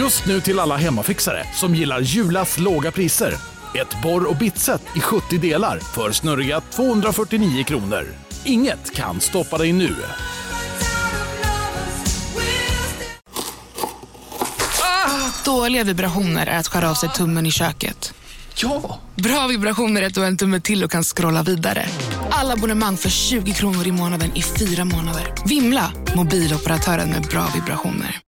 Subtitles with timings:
[0.00, 3.34] Just nu till alla hemmafixare som gillar Julas låga priser.
[3.74, 8.06] Ett borr och bitset i 70 delar för snurriga 249 kronor.
[8.44, 9.96] Inget kan stoppa dig nu.
[15.44, 18.14] Dåliga vibrationer är att skära av sig tummen i köket.
[18.54, 19.00] Ja!
[19.14, 21.86] Bra vibrationer är att du har en tumme till och kan scrolla vidare.
[22.30, 25.34] Alla abonnemang för 20 kronor i månaden i fyra månader.
[25.46, 25.92] Vimla!
[26.16, 28.20] Mobiloperatören med bra vibrationer.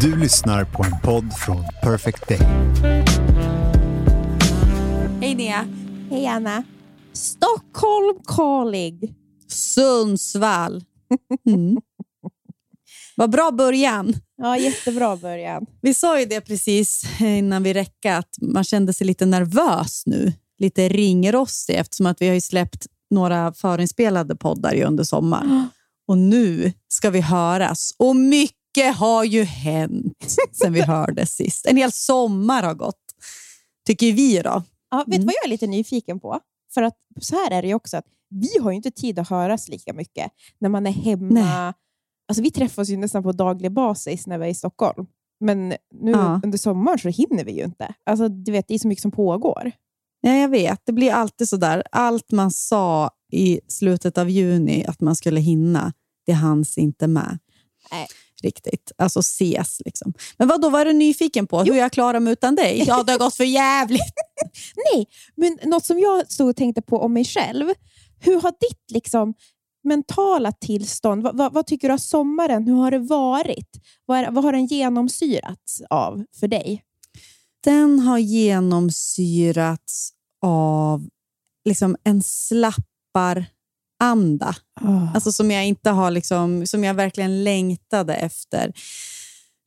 [0.00, 2.38] Du lyssnar på en podd från Perfect Day.
[5.20, 5.66] Hej Nea.
[6.10, 6.64] Hej Anna.
[7.12, 9.14] Stockholm calling.
[9.48, 10.84] Sundsvall.
[11.46, 11.76] Mm.
[13.16, 14.14] Vad bra början.
[14.36, 15.66] Ja, jättebra början.
[15.82, 20.32] Vi sa ju det precis innan vi räckte att man kände sig lite nervös nu.
[20.58, 25.68] Lite ringrostig eftersom att vi har ju släppt några förinspelade poddar ju under sommaren.
[26.08, 27.94] Och nu ska vi höras.
[27.98, 28.59] Och mycket
[28.94, 31.66] har ju hänt sen vi hördes sist.
[31.66, 33.00] En hel sommar har gått,
[33.86, 34.62] tycker vi då.
[34.90, 35.26] Ja, vet du Mm.
[35.26, 36.40] vad jag är lite nyfiken på?
[36.74, 39.28] För att så här är det ju också, att vi har ju inte tid att
[39.28, 41.28] höras lika mycket när man är hemma.
[41.30, 41.72] Nej.
[42.28, 45.06] Alltså, vi träffas ju nästan på daglig basis när vi är i Stockholm.
[45.40, 46.40] Men nu Ja.
[46.44, 47.94] under sommaren så hinner vi ju inte.
[48.06, 49.72] Alltså, du vet, det är så mycket som pågår.
[50.20, 50.80] Ja, jag vet.
[50.84, 51.82] Det blir alltid så där.
[51.92, 55.92] Allt man sa i slutet av juni att man skulle hinna,
[56.26, 57.38] det hanns inte med.
[57.92, 58.06] Nej.
[58.42, 58.92] Riktigt.
[58.98, 60.12] Alltså ses liksom.
[60.36, 61.62] Men vad då var du nyfiken på?
[61.62, 62.84] Hur jag klarar mig utan dig?
[62.86, 64.14] Ja, det har gått för jävligt.
[64.92, 67.68] Nej, men något som jag stod och tänkte på om mig själv.
[68.20, 69.34] Hur har ditt liksom,
[69.84, 72.66] mentala tillstånd, vad, vad, vad tycker du av sommaren?
[72.66, 73.80] Hur har det varit?
[74.06, 76.82] Vad, är, vad har den genomsyrats av för dig?
[77.64, 81.08] Den har genomsyrats av
[81.64, 83.46] liksom en slappar
[84.00, 84.54] anda.
[85.14, 88.72] Alltså som jag inte har liksom, som jag verkligen längtade efter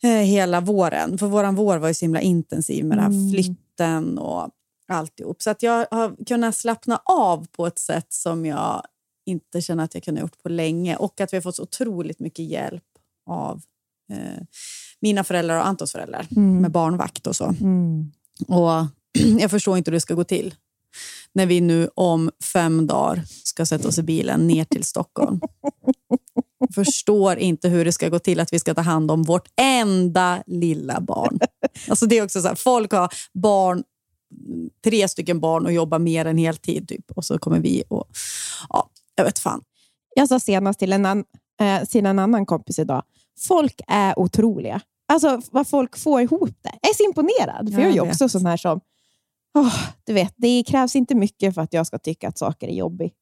[0.03, 1.17] eh, hela våren.
[1.17, 3.23] För våran vår var ju så himla intensiv med den Mm.
[3.25, 4.49] här flytten och
[4.87, 5.41] alltihop.
[5.41, 8.83] Så att jag har kunnat slappna av på ett sätt som jag
[9.25, 10.95] inte känner att jag kunde gjort på länge.
[10.95, 12.83] Och att vi har fått så otroligt mycket hjälp
[13.29, 13.61] av
[14.13, 14.43] eh,
[15.01, 16.27] mina föräldrar och Antons föräldrar
[16.61, 17.45] med barnvakt och så.
[18.47, 18.85] Och
[19.39, 20.55] Jag förstår inte hur det ska gå till
[21.33, 25.39] när vi nu om fem dagar ska sätta oss i bilen ner till Stockholm.
[26.59, 29.47] Jag förstår inte hur det ska gå till att vi ska ta hand om vårt
[29.61, 31.39] enda lilla barn.
[31.87, 33.83] Alltså det är också så här, folk har barn,
[34.83, 36.87] tre stycken barn och jobbar mer än heltid.
[36.87, 37.11] Typ.
[37.15, 38.07] Och så kommer vi och...
[38.69, 39.61] Ja, jag vet fan.
[40.15, 41.23] Jag sa senast till en, an,
[41.61, 43.03] eh, till en annan kompis idag,
[43.47, 44.81] folk är otroliga.
[45.13, 46.71] Alltså vad folk får ihop det.
[46.81, 47.73] Jag är så imponerad.
[47.73, 48.79] För Ja, jag är ju jag också sån här som,
[49.53, 52.73] åh, du vet, det krävs inte mycket för att jag ska tycka att saker är
[52.73, 53.19] jobbigt.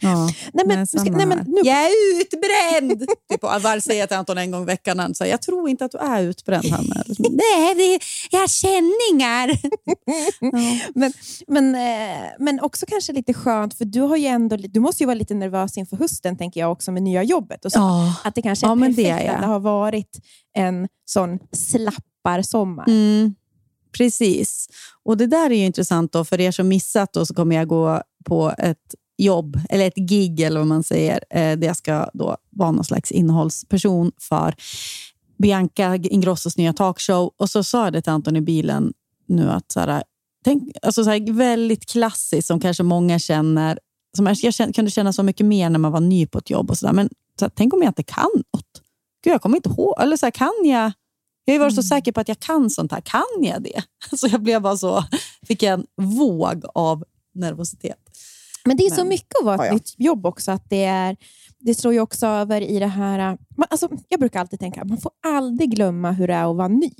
[0.00, 1.46] Ja, Nej, men, nej, ska, samma nej, men här.
[1.46, 3.08] nu, Jag är utbränd!
[3.30, 5.90] typ, Alvar säger till Anton en gång i veckan, han säger, jag tror inte att
[5.90, 7.02] du är utbränd, Hanna.
[7.18, 7.98] Nej, det,
[8.30, 9.58] jag har känningar.
[10.40, 10.80] ja.
[10.94, 11.12] men,
[11.46, 15.06] men, eh, men också kanske lite skönt, för du, har ju ändå, du måste ju
[15.06, 17.64] vara lite nervös inför hösten, tänker jag också, med nya jobbet.
[17.64, 17.78] Och så.
[17.78, 18.14] Ja.
[18.24, 20.18] Att det kanske är Ja, men det perfekt är att det har varit
[20.56, 22.84] en sån slappar-sommar.
[22.88, 23.34] Mm,
[23.96, 24.68] precis.
[25.02, 26.12] Och Det där är ju intressant.
[26.12, 29.96] Då, för er som missat då, så kommer jag gå på ett jobb, eller ett
[29.96, 34.54] gig, eller vad man säger, eh, där jag ska då vara någon slags innehållsperson för
[35.38, 37.30] Bianca Ingrossos nya talkshow.
[37.36, 38.92] Och så sa jag det till Anton i bilen
[39.26, 40.02] nu att så här,
[40.44, 43.78] tänk, alltså så här, väldigt klassiskt som kanske många känner.
[44.16, 46.50] Som jag, jag kände, kunde känna så mycket mer när man var ny på ett
[46.50, 46.70] jobb.
[46.70, 48.82] och så där, Men så här, tänk om jag inte kan något?
[49.24, 49.94] Gud, jag kommer inte ihåg.
[50.00, 50.92] Eller så här, kan jag?
[51.44, 53.00] Jag har ju varit så säker på att jag kan sånt här.
[53.00, 53.82] Kan jag det?
[54.16, 55.04] Så jag blev bara så,
[55.46, 57.98] fick en våg av nervositet.
[58.64, 59.72] Men det är så Men- mycket att vara ett Ja, ja.
[59.72, 60.52] nytt jobb också.
[60.52, 61.16] Att det, är,
[61.58, 63.38] det slår ju också över i det här...
[63.56, 66.56] Man, alltså, jag brukar alltid tänka att man får aldrig glömma hur det är att
[66.56, 66.90] vara ny.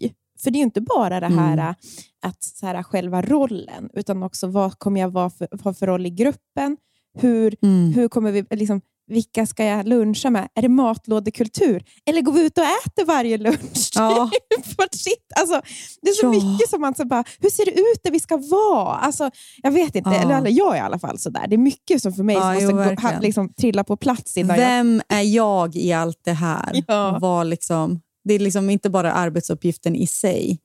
[0.42, 1.74] För det är ju inte bara det här Mm.
[2.22, 6.06] att så här, själva rollen, utan också vad kommer jag vara för, ha för roll
[6.06, 6.76] i gruppen?
[7.18, 7.92] Hur, Mm.
[7.92, 10.48] hur kommer vi, liksom, vilka ska jag luncha med?
[10.54, 11.84] Är det matlådekultur?
[12.06, 13.90] Eller går vi ut och äter varje lunch?
[13.94, 14.30] Ja.
[14.92, 15.60] Shit, alltså,
[16.02, 16.30] det är så Ja.
[16.30, 18.94] mycket som man så bara, hur ser det ut där vi ska vara?
[18.96, 19.30] Alltså,
[19.62, 20.38] jag vet inte, Ja.
[20.38, 21.46] eller jag är i alla fall sådär.
[21.48, 23.96] Det är mycket som för mig Ja, som jo, måste gå, ha, liksom, trilla på
[23.96, 24.66] plats innan jag...
[24.66, 26.84] Vem är jag i allt det här?
[26.86, 27.18] Ja.
[27.20, 30.58] Vad liksom, det är liksom inte bara arbetsuppgiften i sig.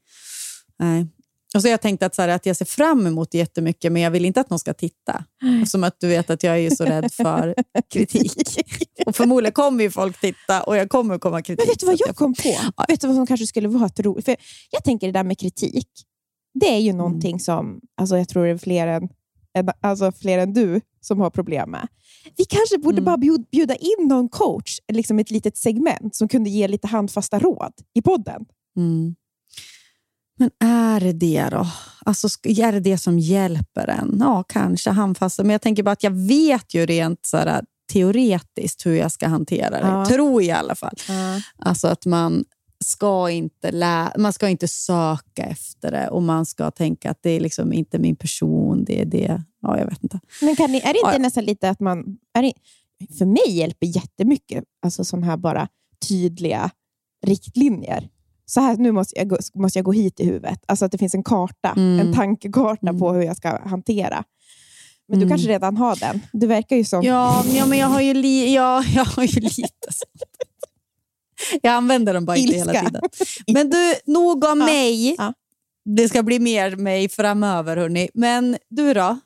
[0.80, 1.08] Nej.
[1.56, 4.02] Och så jag tänkt att, så här, att jag ser fram emot det jättemycket, men
[4.02, 5.24] jag vill inte att någon ska titta.
[5.68, 7.56] Som att du vet att jag är så rädd för
[7.94, 8.60] kritik.
[9.06, 11.66] Och förmodligen kommer ju folk titta och jag kommer komma kritik.
[11.66, 12.56] Men vet du vad att jag kom på?
[12.88, 14.26] Vet du vad som kanske skulle vara roligt?
[14.26, 14.36] För
[14.72, 15.88] jag tänker det där med kritik.
[16.60, 19.10] Det är ju någonting som alltså jag tror det är fler än
[19.82, 21.88] alltså fler än du som har problem med.
[22.38, 23.06] Vi kanske borde Mm.
[23.06, 27.40] bara bjud- bjuda in någon coach, liksom ett litet segment som kunde ge lite handfasta
[27.40, 28.46] råd i podden.
[28.78, 29.16] Mm.
[30.40, 31.68] Men är det det då?
[32.06, 34.18] Alltså, är det det som hjälper en?
[34.20, 35.44] Ja, kanske handfasta.
[35.44, 37.64] Men jag tänker bara att jag vet ju rent så här,
[37.94, 39.88] teoretiskt hur jag ska hantera det.
[39.88, 40.06] Ja.
[40.06, 40.96] Tror jag i alla fall.
[41.58, 42.46] Alltså att man
[42.86, 47.30] ska inte lä- man ska inte söka efter det och man ska tänka att det
[47.30, 48.84] är liksom inte min person.
[48.86, 49.44] Det är det.
[49.62, 50.20] Ja, jag vet inte.
[50.42, 51.18] Men kan ni, är det inte Ja.
[51.18, 52.18] nästan lite att man...
[52.34, 52.54] Är det,
[53.18, 55.68] för mig hjälper jättemycket alltså sån här bara
[56.08, 56.72] tydliga
[57.26, 58.10] riktlinjer.
[58.50, 60.60] Så här, nu måste jag, gå, måste jag gå hit i huvudet.
[60.68, 62.00] Alltså att det finns en karta, Mm.
[62.08, 63.00] en tankekarta Mm.
[63.00, 64.24] på hur jag ska hantera.
[65.08, 65.30] Men du Mm.
[65.30, 66.22] kanske redan har den.
[66.34, 67.04] Du verkar ju som...
[67.04, 70.24] Ja, ja men jag har ju, li- ja, jag har ju lite sånt.
[71.62, 73.02] Jag använder dem bara inte hela tiden.
[73.54, 75.16] Men du, nog om Ja, mig.
[75.18, 75.34] ja.
[75.86, 77.78] Det ska bli mer mig framöver.
[77.78, 78.10] Hörni.
[78.14, 79.02] Men du då?
[79.08, 79.20] Om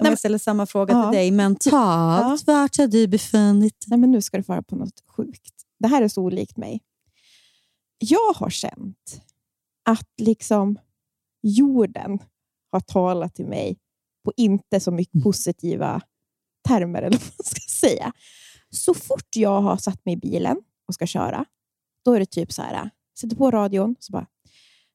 [0.00, 1.10] Nej, jag ställer samma fråga Ja.
[1.10, 1.30] till dig.
[1.30, 5.42] Mentalt, vart har du befunnit Nej, men nu ska du fara på något sjukt.
[5.78, 6.80] Det här är så olikt mig.
[8.08, 9.20] Jag har känt
[9.84, 10.78] att liksom
[11.42, 12.18] jorden
[12.72, 13.78] har talat till mig
[14.24, 16.00] på inte så mycket positiva
[16.68, 18.12] termer, eller vad man ska säga.
[18.70, 20.56] Så fort jag har satt mig i bilen
[20.88, 21.44] och ska köra,
[22.04, 22.90] då är det typ så här,
[23.20, 24.26] sätter på radion, så bara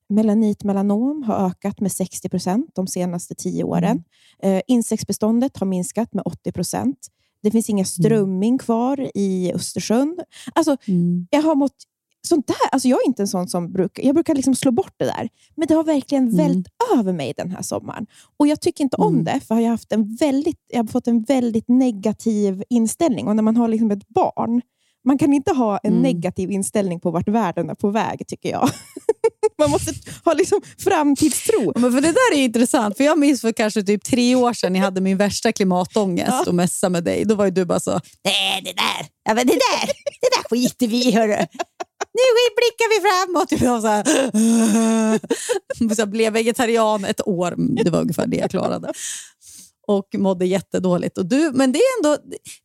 [0.10, 4.04] Melanitmelanom har ökat med 60 procent de senaste tio åren.
[4.40, 7.08] Eh, insektsbeståndet har minskat med 80 procent.
[7.42, 10.20] Det finns inga strömming kvar i Östersjön.
[10.56, 11.28] Alltså, Mm.
[11.32, 11.76] jag har mått
[12.28, 12.56] sånt där.
[12.72, 15.30] Alltså, jag är inte en sån som brukar, jag brukar liksom slå bort det där.
[15.58, 16.38] Men det har verkligen Mm.
[16.38, 16.68] vält
[16.98, 18.08] över mig den här sommaren.
[18.40, 19.26] Och Jag tycker inte om Mm.
[19.26, 23.28] det, för jag har, haft en väldigt, jag har fått en väldigt negativ inställning.
[23.28, 24.62] Och när man har liksom ett barn,
[25.06, 26.02] man kan inte ha en Mm.
[26.04, 28.70] negativ inställning på vart världen är på väg, tycker jag.
[29.58, 29.92] man måste
[30.26, 31.74] ha liksom framtidstro.
[31.76, 34.76] Men för det där är intressant, för jag minns för kanske typ tre år sedan
[34.76, 36.44] jag hade min värsta klimatångest Ja.
[36.48, 37.26] och mässa med dig.
[37.26, 37.92] Då var ju du bara så,
[38.24, 39.86] nej det där, ja, men det där,
[40.22, 41.46] det där skiter vi i hörru.
[42.14, 43.52] Nu blickar vi framåt.
[43.52, 44.06] Jag så här,
[45.96, 47.56] så jag blev vegetarian ett år.
[47.84, 48.92] Det var ungefär det jag klarade.
[49.88, 51.18] Och mådde jättedåligt.
[51.18, 52.18] Och du, men det är ändå,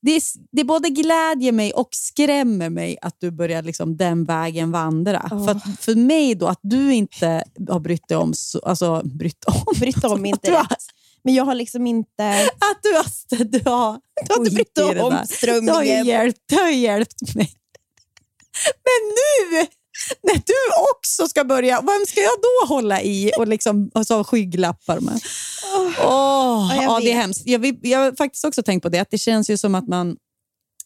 [0.03, 0.23] det, är,
[0.53, 5.29] det både glädjer mig och skrämmer mig att du börjar liksom den vägen vandra.
[5.31, 5.45] Ja.
[5.47, 9.75] För, för mig då, att du inte har brytt dig om, så, alltså brytt om,
[9.81, 10.85] Brytt om inte rätt.
[11.25, 12.31] Men jag har liksom inte...
[12.45, 15.61] att du har, du har, Du har inte brytt dig om där.
[15.61, 17.51] Det har, hjälpt, det har hjälpt mig.
[18.85, 19.67] Men nu,
[20.23, 24.17] när du också ska börja, vem ska jag då hålla i och liksom och så
[24.17, 25.21] ha skygglappar med?
[25.99, 27.43] Ja, jag ja, det är hemskt.
[27.47, 30.17] Jag, jag har faktiskt också tänkt på det, att det känns ju som att man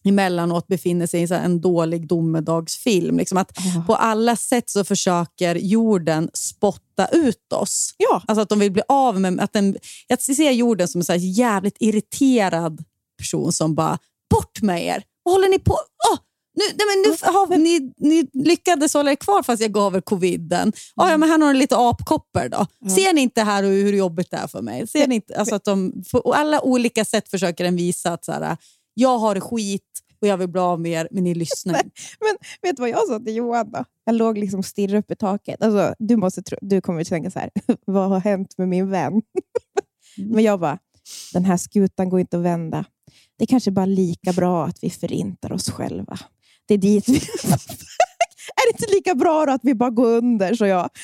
[0.04, 3.18] emellanåt befinner sig i en dålig domedagsfilm.
[3.18, 3.84] Liksom att Ja.
[3.86, 7.94] På alla sätt så försöker jorden spotta ut oss.
[7.96, 9.40] Ja, Alltså att de vill bli av med...
[9.40, 9.76] Att den,
[10.06, 12.84] jag ser jorden som en så jävligt irriterad
[13.18, 13.98] person som bara,
[14.30, 15.02] bort med er!
[15.22, 15.78] Vad håller ni på?
[16.12, 16.18] Åh,
[16.58, 20.00] nu, nej men nu har ni, ni lyckades hålla er kvar fast jag gav er
[20.00, 20.72] coviden.
[20.96, 22.66] Ja, ja, men här har ni lite apkoppor då.
[22.90, 24.86] Ser ni inte här hur jobbigt det är för mig?
[24.86, 28.32] Ser ni inte, alltså att de, på alla olika sätt försöker den visa att så
[28.32, 28.56] här,
[28.94, 29.82] jag har skit
[30.20, 31.90] och jag vill bli av med er, men ni lyssnar inte.
[32.20, 33.84] men vet du vad jag sa till Johan då?
[34.04, 35.62] Jag låg liksom och stirrade upp i taket.
[35.62, 37.50] Alltså, du, måste tro, du kommer att tänka så här,
[37.86, 39.22] vad har hänt med min vän?
[40.16, 40.78] Men jag bara,
[41.32, 42.84] den här skutan går inte att vända.
[43.38, 46.18] Det är kanske bara lika bra att vi förintar oss själva.
[46.68, 47.16] Det är dit vi
[48.56, 50.54] är det inte lika bra då att vi bara går under?
[50.54, 50.90] Så jag,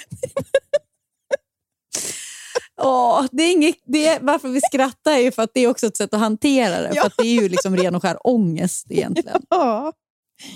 [2.82, 5.68] Åh, det är inget, det är, varför vi skrattar är ju för att det är
[5.68, 6.92] också ett sätt att hantera det.
[6.94, 7.02] Ja.
[7.02, 9.42] För det är ju liksom ren och skär ångest egentligen.
[9.50, 9.92] ja.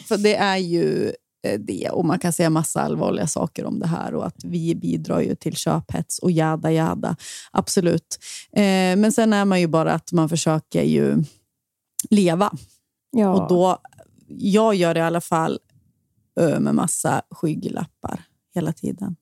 [0.09, 1.13] För det är ju
[1.47, 1.91] eh, det.
[1.91, 5.35] Och man kan säga massa allvarliga saker om det här och att vi bidrar ju
[5.35, 7.17] till köphets och jada jada.
[7.51, 8.19] Absolut.
[8.53, 11.25] Eh, men sen är man ju bara att man försöker ju
[12.11, 12.53] leva.
[13.11, 13.33] Ja.
[13.33, 13.79] Och då,
[14.29, 15.59] jag gör det i alla fall
[16.61, 18.23] med massa skygglappar
[18.55, 19.17] hela tiden.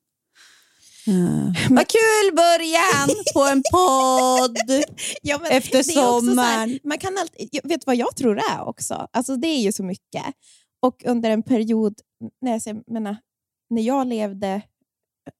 [1.07, 1.51] Uh.
[1.69, 4.57] Vad kul början på en podd
[5.21, 6.79] Ja, efter så här, sommaren.
[6.83, 9.07] man kan alltid, jag vet vad jag tror det är också?
[9.13, 10.25] Alltså, det är ju så mycket.
[10.79, 11.93] Och under en period,
[12.41, 13.17] när jag, menar,
[13.69, 14.61] när jag levde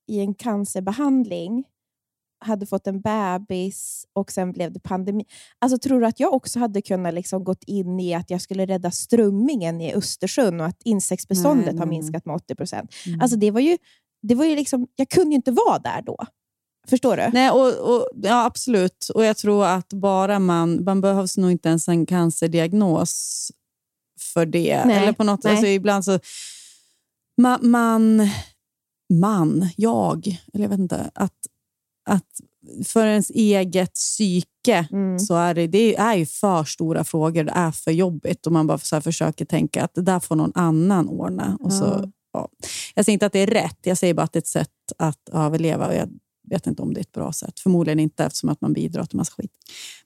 [0.07, 1.63] i en cancerbehandling,
[2.39, 5.25] hade fått en bebis och sen blev det pandemi.
[5.59, 8.65] Alltså, tror du att jag också hade kunnat liksom gått in i att jag skulle
[8.65, 12.93] rädda strömmingen i Östersjön och att insektsbeståndet Nej, nej, har minskat med 80 procent?
[13.05, 13.21] Mm.
[13.21, 13.77] Alltså, det var ju,
[14.21, 16.17] det var ju liksom, jag kunde ju inte vara där då.
[16.89, 17.29] Förstår du?
[17.33, 19.09] Nej, och, och, ja, absolut.
[19.13, 20.83] Och jag tror att bara man...
[20.83, 23.51] Man behövs nog inte ens en cancerdiagnos
[24.33, 24.85] för det.
[24.85, 25.51] Nej, Eller på något, nej.
[25.51, 26.19] alltså, ibland så...
[27.41, 28.29] Man, man,
[29.13, 31.33] man, jag, eller jag vet inte, att,
[32.07, 32.25] att
[32.85, 35.19] för ens eget psyke Mm.
[35.19, 37.43] så är det, det är ju för stora frågor.
[37.43, 40.51] Det är för jobbigt och man bara så försöker tänka att det där får någon
[40.55, 41.57] annan ordna.
[41.61, 42.11] Och så, Ja.
[42.33, 42.49] ja.
[42.95, 44.69] Jag säger inte att det är rätt, jag säger bara att det är ett sätt
[44.97, 45.87] att överleva.
[45.87, 46.09] Och jag
[46.49, 47.59] vet inte om det är ett bra sätt.
[47.59, 49.51] Förmodligen inte eftersom att man bidrar till massa skit.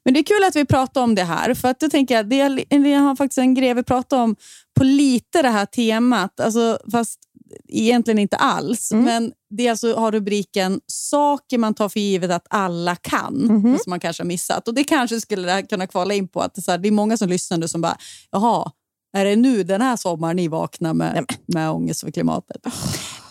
[0.04, 1.54] Men det är kul att vi pratar om det här.
[1.54, 4.36] För att då tänker jag, det vi har faktiskt en grej vi pratar om
[4.74, 6.40] på lite det här temat.
[6.40, 7.18] Alltså, fast
[7.68, 8.92] egentligen inte alls.
[8.92, 9.04] Mm.
[9.04, 13.78] Men det alltså har rubriken “Saker man tar för givet att alla kan”, Mhm.
[13.78, 14.68] som man kanske har missat.
[14.68, 16.92] Och Det kanske skulle kunna kvala in på att det är, så här, det är
[16.92, 17.96] många som lyssnar nu som bara
[18.30, 18.70] “Jaha,
[19.16, 22.66] är det nu den här sommaren ni vaknar med, med ångest för klimatet?”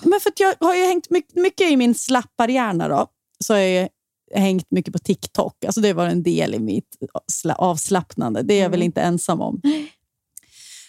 [0.04, 3.08] Men för jag har ju hängt mycket, mycket i min slapparhjärna då,
[3.44, 3.90] så har jag
[4.36, 5.66] hängt mycket på TikTok.
[5.66, 6.98] Alltså det var en del i mitt
[7.34, 8.42] sla- avslappnande.
[8.44, 9.62] Det är jag väl inte ensam om.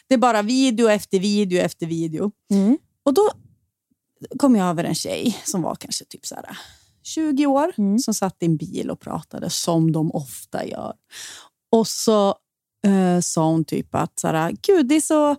[0.09, 2.31] Det är bara video efter video efter video.
[2.51, 2.79] Mm.
[3.05, 3.31] Och då
[4.39, 6.59] kom jag över en tjej som var kanske typ så här
[7.03, 7.99] 20 år, Mm.
[7.99, 10.95] som satt i en bil och pratade som de ofta gör.
[11.73, 12.29] Och så
[12.87, 15.37] eh, sa hon typ att så här, Gud, det är så,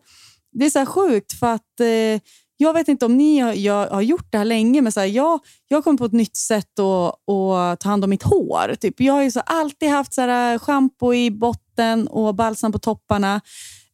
[0.51, 2.21] det är så sjukt för att eh,
[2.57, 5.07] jag vet inte om ni har, jag har gjort det här länge, men så här,
[5.07, 8.75] jag, jag kommit på ett nytt sätt att, att ta hand om mitt hår.
[8.75, 8.99] Typ.
[8.99, 13.41] Jag har ju så alltid haft så här, shampoo i botten och balsam på topparna.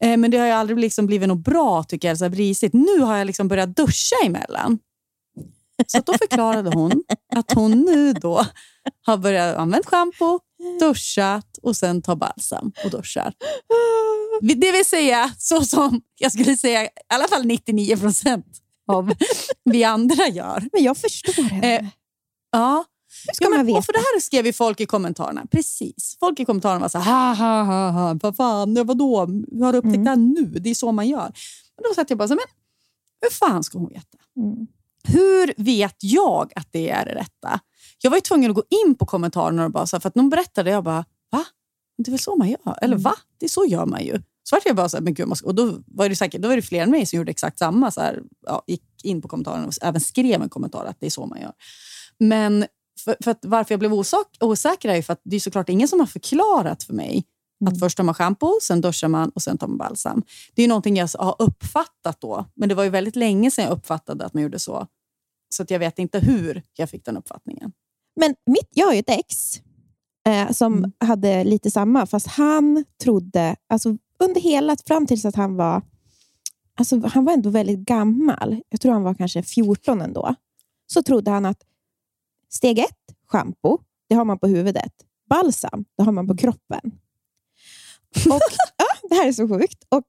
[0.03, 2.73] Eh, men det har ju aldrig liksom blivit något bra, tycker jag, så här brisigt.
[2.73, 4.79] Nu har jag liksom börjat duscha emellan.
[5.87, 7.03] Så då förklarade hon
[7.35, 8.45] att hon nu då
[9.05, 10.39] har börjat använda shampoo,
[10.79, 13.33] duschat och sen tar balsam och duschar.
[14.41, 18.45] Det vill säga så som jag skulle säga i alla fall 99 procent
[18.91, 19.13] av
[19.65, 20.63] vi andra gör.
[20.73, 21.75] Men jag förstår henne.
[21.75, 21.85] Eh,
[22.51, 22.85] Ja.
[23.33, 23.77] Ska Ja, man men, veta?
[23.77, 25.45] och för det här skrev ju folk i kommentarerna.
[25.51, 26.17] Precis.
[26.19, 29.77] Folk i kommentarerna var så här, ha, ha, ha, vad fan, vadå, hur har du
[29.77, 30.03] upptäckt Mm.
[30.03, 30.45] det här nu?
[30.59, 31.33] Det är så man gör.
[31.77, 32.55] Men då satt jag bara så här, men
[33.21, 34.17] hur fan ska hon veta?
[34.37, 34.67] Mm.
[35.03, 37.59] Hur vet jag att det är det rätta?
[38.01, 40.15] Jag var ju tvungen att gå in på kommentarerna och bara, så här, för att
[40.15, 41.45] någon berättade, jag bara, va?
[41.97, 42.77] Det är väl så man gör?
[42.81, 43.01] Eller Mm.
[43.03, 43.15] va?
[43.39, 44.21] Det är så gör man ju.
[44.43, 46.55] Så vart jag bara så här, men gud, och då var det säkert, då var
[46.55, 47.91] det fler än mig som gjorde exakt samma.
[47.91, 51.09] Så här, ja, gick in på kommentarerna och även skrev en kommentar att det är
[51.09, 51.51] så man gör.
[52.17, 52.65] Men
[53.03, 55.87] för, för varför jag blev osak, osäker är ju för att det är såklart ingen
[55.87, 57.25] som har förklarat för mig
[57.61, 57.73] Mm.
[57.73, 60.23] att först tar man shampoo, sen duschar man och sen tar man balsam.
[60.55, 63.65] Det är ju någonting jag har uppfattat då, men det var ju väldigt länge sedan
[63.65, 64.87] jag uppfattade att man gjorde så.
[65.49, 67.71] Så att jag vet inte hur jag fick den uppfattningen.
[68.15, 69.61] Men mitt, jag har ju ett ex
[70.27, 70.91] eh, som Mm.
[70.99, 75.81] hade lite samma, fast han trodde, alltså under hela, fram tills att han var,
[76.79, 80.35] alltså han var ändå väldigt gammal, jag tror han var kanske 14 ändå,
[80.87, 81.63] så trodde han att
[82.49, 82.95] steg ett,
[83.31, 83.77] shampoo,
[84.09, 84.91] det har man på huvudet.
[85.29, 86.81] Balsam, det har man på kroppen.
[88.29, 88.41] Och,
[88.77, 89.83] ja, det här är så sjukt.
[89.89, 90.03] Och,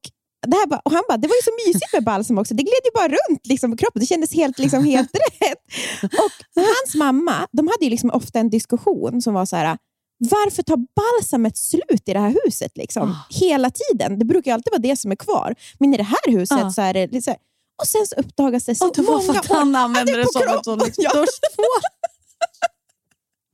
[0.47, 2.54] det här bara, och han bara, det var ju så mysigt med balsam också.
[2.54, 4.00] Det gled ju bara runt liksom, på kroppen.
[4.00, 5.59] Det kändes helt, liksom, helt rätt.
[6.02, 9.78] Och hans mamma, de hade ju liksom ofta en diskussion som var så här,
[10.18, 12.76] varför tar balsamet slut i det här huset?
[12.76, 13.16] Liksom?
[13.30, 14.18] Hela tiden.
[14.18, 15.54] Det brukar alltid vara det som är kvar.
[15.78, 16.70] Men i det här huset Ja.
[16.70, 17.38] så är det så här,
[17.82, 20.42] och sen så uppdagas det så Och många att han år- använde Ja, det som
[20.42, 20.64] ett kroppen.
[20.64, 21.11] sånt liksom, Ja.
[21.12, 21.82] duschtvål.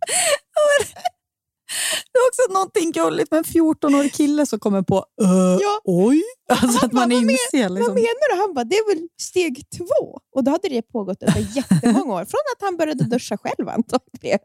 [2.12, 5.80] Det är också någonting gulligt med en 14-årig kille som kommer på uh, Ja.
[5.84, 6.22] oj.
[6.48, 7.62] Alltså Han att man bara, vad inser.
[7.68, 7.94] Vad Liksom.
[7.94, 8.40] menar du?
[8.40, 10.18] Han bara, det är väl steg två?
[10.36, 12.24] Och då hade det pågått över jättemånga år.
[12.24, 14.38] Från att han började duscha själv antagligen.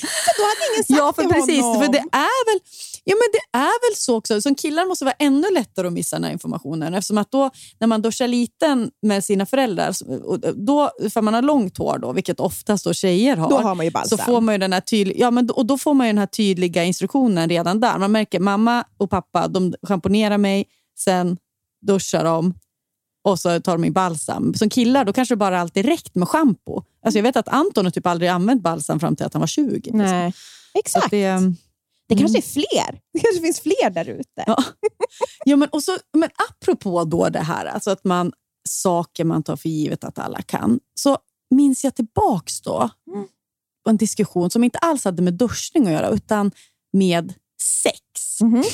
[0.00, 1.62] Så då hade ingen sagt Ja, för till precis.
[1.62, 1.82] honom.
[1.82, 2.60] För det är väl
[3.04, 4.40] ja, men det är väl så också.
[4.40, 6.94] Som killar måste det vara ännu lättare att missa den här informationen.
[6.94, 9.94] Eftersom att då, när man duschar liten med sina föräldrar,
[10.66, 13.86] då, för man har långt hår, då, vilket oftast då tjejer har, Då har man
[13.86, 16.12] ju så får man ju den här tydliga, ja, men, och då får man ju
[16.12, 17.98] den här tydliga instruktionen redan där.
[17.98, 20.64] Man märker mamma och pappa de schamponerar mig,
[20.98, 21.36] sen
[21.86, 22.54] duschar de
[23.24, 24.54] och så tar de i balsam.
[24.54, 26.82] Som killar då kanske det bara alltid räckt med schampo.
[27.04, 29.46] Alltså jag vet att Anton har typ aldrig använt balsam fram till att han var
[29.46, 29.70] 20.
[29.74, 29.98] liksom.
[29.98, 30.32] Nej.
[30.78, 31.10] Exakt.
[31.10, 31.26] det,
[32.08, 32.36] Det kanske Mm.
[32.36, 33.00] är fler.
[33.12, 34.44] Det kanske finns fler där ute.
[34.46, 34.64] Ja.
[35.44, 38.32] ja, men, och så, men apropå då det här, alltså att man
[38.68, 41.18] saker man tar för givet att alla kan, så
[41.50, 43.26] minns jag tillbaks då Mm.
[43.88, 46.50] en diskussion som inte alls hade med duschning att göra, utan
[46.92, 48.00] med sex.
[48.40, 48.64] Mhm.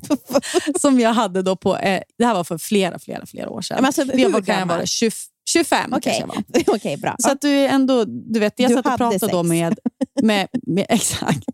[0.80, 3.76] som jag hade då på, eh, det här var för flera, flera, flera år sedan.
[3.76, 5.10] Men alltså, jag var, kan jag vara 20,
[5.48, 6.26] 25 Okej, kanske jag
[6.66, 6.76] var.
[6.76, 7.16] Okej, bra.
[7.18, 9.48] Så att du är ändå, du vet, jag Du satt och pratade då sex.
[9.48, 9.78] med,
[10.22, 11.44] med, med exakt.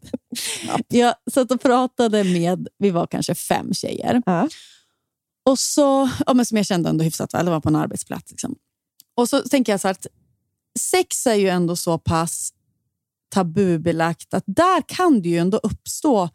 [0.89, 4.23] Jag satt och pratade med, vi var kanske fem tjejer.
[4.27, 4.49] Ja.
[5.45, 8.31] Och så, ja, men som jag kände ändå hyfsat väl, det var på en arbetsplats.
[8.31, 8.55] Liksom.
[9.17, 10.07] Och så tänker jag så här att
[10.79, 12.53] sex är ju ändå så pass
[13.35, 16.29] tabubelagt att där kan det ju ändå uppstå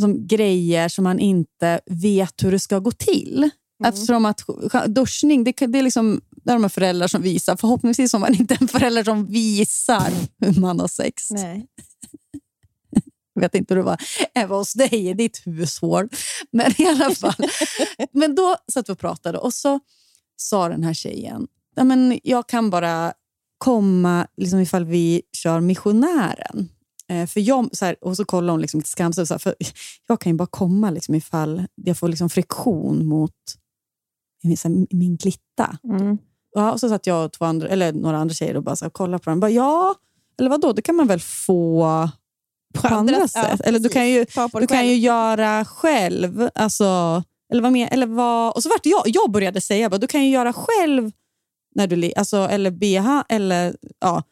[0.00, 3.50] som grejer som man inte vet hur det ska gå till.
[3.84, 4.40] Eftersom att
[4.86, 7.56] duschning, det, det är liksom där har man föräldrar som visar.
[7.56, 11.30] Förhoppningsvis har man inte en förälder som visar hur man har sex.
[11.30, 11.66] Nej.
[13.34, 14.00] Jag vet inte hur det var
[14.34, 16.08] Även hos dig i ditt hushåll.
[16.50, 17.34] Men i alla fall.
[18.12, 19.80] men då satt vi och pratade och så
[20.36, 21.46] sa den här tjejen,
[21.76, 23.12] ja, men jag kan bara
[23.58, 26.68] komma liksom ifall vi kör missionären.
[27.08, 29.28] Eh, för jag, så här, och så kollar hon liksom lite skamset.
[29.28, 29.54] Så här, för
[30.06, 33.32] jag kan ju bara komma liksom ifall jag får liksom friktion mot
[34.42, 35.78] så här, min glitta.
[35.84, 36.18] Mm.
[36.54, 38.84] Ja, och så satt jag och två andra, eller några andra tjejer och bara så
[38.84, 39.40] här, kollade på den.
[39.40, 39.94] Bara, ja,
[40.38, 40.72] eller vadå?
[40.72, 42.08] Det kan man väl få
[42.74, 43.60] på, andra, ja, sätt?
[43.60, 46.50] eller du kan ju, du kan ju göra själv.
[46.54, 50.06] Alltså, eller vad mer, eller vad, och så vart jag, jag började säga, bara, du
[50.06, 51.10] kan ju göra själv.
[51.74, 54.22] när du alltså, Eller BH, eller ja.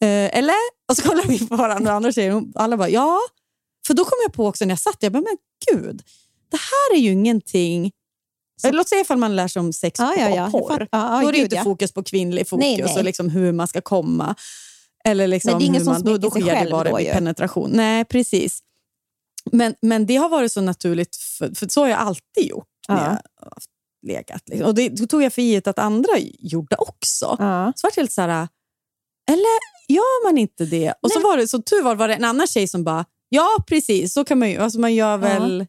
[0.00, 0.54] Eh, eller?
[0.88, 3.18] Och så kollar vi på varandra och andra tjejer och alla bara ja.
[3.86, 5.36] För då kom jag på också när jag satt, jag bara, men
[5.70, 6.02] gud,
[6.50, 7.92] det här är ju ingenting...
[8.68, 10.28] Så- Låt säga ifall man lär sig om sex på ja, ja.
[10.36, 10.80] Jag porr.
[10.80, 12.96] Ja, ja, Då är det gud, inte fokus på kvinnlig fokus Nej, nej.
[12.98, 14.34] och liksom hur man ska komma.
[15.04, 16.96] Eller liksom Men det är ingen hur som man, då, då sker det bara då
[16.96, 17.70] penetration.
[17.74, 18.58] Nej, precis.
[19.52, 22.96] Men, men det har varit så naturligt, för, för så har jag alltid gjort när
[22.96, 23.18] Ja.
[23.40, 23.70] jag haft
[24.06, 24.42] legat.
[24.48, 24.66] Liksom.
[24.68, 27.36] Och det då tog jag för givet att andra gjorde också.
[27.76, 28.48] Så vart lite så här,
[29.30, 30.94] eller gör man inte det?
[31.02, 33.48] Och så var det, så tur var, var det en annan tjej som bara, ja
[33.66, 35.66] precis, så kan man ju, alltså man gör väl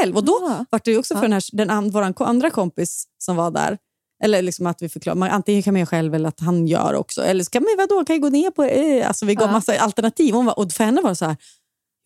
[0.00, 0.16] själv.
[0.16, 0.64] Och då Ja.
[0.70, 3.78] var det också för den här, den vår andra kompis som var där,
[4.24, 6.94] eller liksom att vi förklarar, man, antingen kan man göra själv eller att han gör
[6.94, 7.22] också.
[7.24, 9.08] Eller så kan man vadå, kan ju gå ner på eh.
[9.08, 9.52] alltså Vi gav Ja.
[9.52, 10.34] massa alternativ.
[10.34, 11.36] Hon var, och för henne var det så här,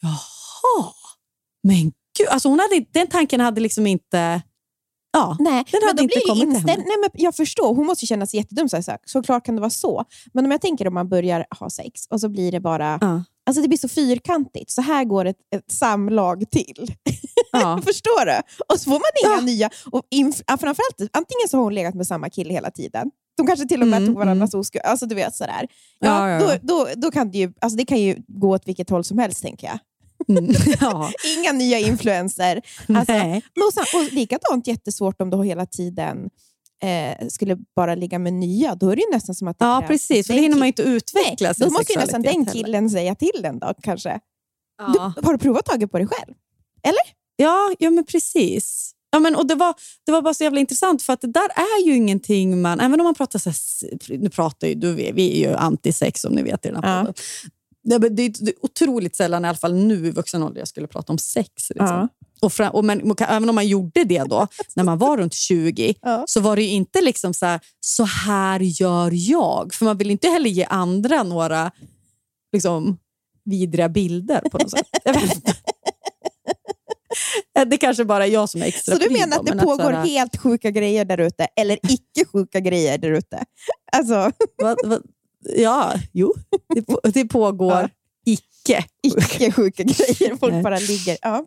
[0.03, 0.93] jaha,
[1.63, 1.83] men
[2.19, 2.29] gud.
[2.31, 4.43] Alltså hon hade, den tanken hade liksom inte...
[5.13, 6.71] Ja, Nej, Den hade inte det kommit till inställd.
[6.71, 6.85] henne.
[6.87, 8.69] Nej, men Jag förstår, hon måste känna sig jättedum.
[8.69, 8.99] Så, här.
[9.07, 10.05] Såklart kan det vara så.
[10.35, 12.99] Men om jag tänker om man börjar ha sex och så blir det bara...
[13.01, 14.71] ja, Alltså det blir så fyrkantigt.
[14.71, 16.95] Så här går ett, ett samlag till.
[17.53, 17.81] ja.
[17.85, 18.33] Förstår du?
[18.69, 19.41] Och så får man inga Ja.
[19.41, 19.71] nya.
[19.93, 23.11] Och inf- framförallt, antingen så har hon legat med samma kille hela tiden.
[23.37, 24.85] De kanske till och med Mm, tog varandras oskuld.
[24.85, 25.67] Alltså du vet sådär.
[25.99, 26.59] Ja, Ja, ja.
[26.63, 29.19] Då, då, då kan det, ju, alltså det kan ju gå åt vilket håll som
[29.19, 29.79] helst tänker jag.
[30.39, 31.11] Mm, ja.
[31.39, 32.63] Inga nya influenser.
[32.89, 33.13] Alltså,
[33.67, 36.31] och, sen, och likadant jättesvårt om du hela tiden
[36.83, 38.75] eh, skulle bara ligga med nya.
[38.75, 40.27] Då är det ju nästan som att ja, precis.
[40.27, 42.65] För då hinner man ju inte utveckla sin Då måste ju nästan den sexualitet heller.
[42.67, 44.21] killen säga till den då kanske.
[44.79, 45.13] Ja.
[45.17, 46.35] Du, har du provat tagit på dig själv?
[47.37, 48.93] Ja, ja men precis.
[49.11, 49.75] Ja, men, och det, var,
[50.07, 52.81] det var bara så jävla intressant för att det där är ju ingenting man...
[52.81, 56.33] Även om man pratar så här, Nu pratar ju du, vi är ju antisex som
[56.33, 57.01] ni vet i den här Ja.
[57.01, 57.15] podden.
[57.85, 60.59] Det, men det, är- det är otroligt sällan, i alla fall nu i vuxen ålder,
[60.61, 61.49] jag skulle prata om sex.
[61.69, 61.87] Liksom.
[61.87, 62.09] Ja.
[62.41, 64.47] Och fram, och men, även om man gjorde det då,
[64.77, 66.25] när man var runt 20, Ja.
[66.29, 69.75] så var det ju inte liksom så här, så här gör jag.
[69.75, 71.71] För man vill inte heller ge andra några
[72.53, 72.99] liksom,
[73.45, 74.87] vidriga bilder på något sätt.
[77.57, 77.65] Inte.
[77.71, 79.91] Det är kanske bara jag som är extra Så du menar att det men pågår
[79.93, 83.45] här, helt sjuka grejer där ute, eller icke sjuka grejer där ute?
[83.93, 84.33] Alltså,
[85.57, 86.35] Ja, jo.
[86.75, 87.89] Det, på, det pågår Ja.
[88.27, 88.85] icke.
[89.03, 90.37] icke sjuka grejer.
[90.37, 90.63] Folk Nej.
[90.63, 91.17] bara ligger.
[91.23, 91.47] Ja.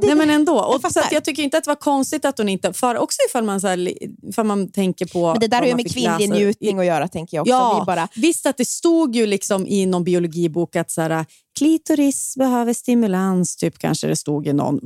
[0.00, 0.52] Det, Nej, men ändå.
[0.52, 1.00] Jag Och så fattar.
[1.00, 2.72] att jag tycker inte att det var konstigt att hon inte...
[2.72, 3.92] För också ifall man, så här,
[4.28, 5.30] ifall man tänker på...
[5.30, 7.50] men det där har ju med kvinnlig läsa njutning att göra, tänker jag också.
[7.50, 11.24] Ja, Vi bara, visst att det stod ju liksom i någon biologibok att så här,
[11.58, 14.80] klitoris behöver stimulans, typ kanske det stod i någon.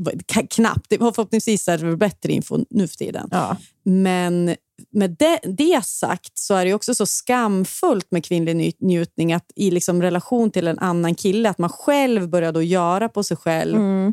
[0.51, 0.87] Knappt.
[0.89, 3.29] Det, förhoppningsvis är det bättre info nu för tiden.
[3.31, 3.57] ja.
[3.85, 4.57] Men
[4.93, 9.71] med det, det sagt så är det också så skamfullt med kvinnlig njutning att i
[9.71, 13.77] liksom relation till en annan kille, att man själv börjar då göra på sig själv.
[13.77, 14.13] Mm.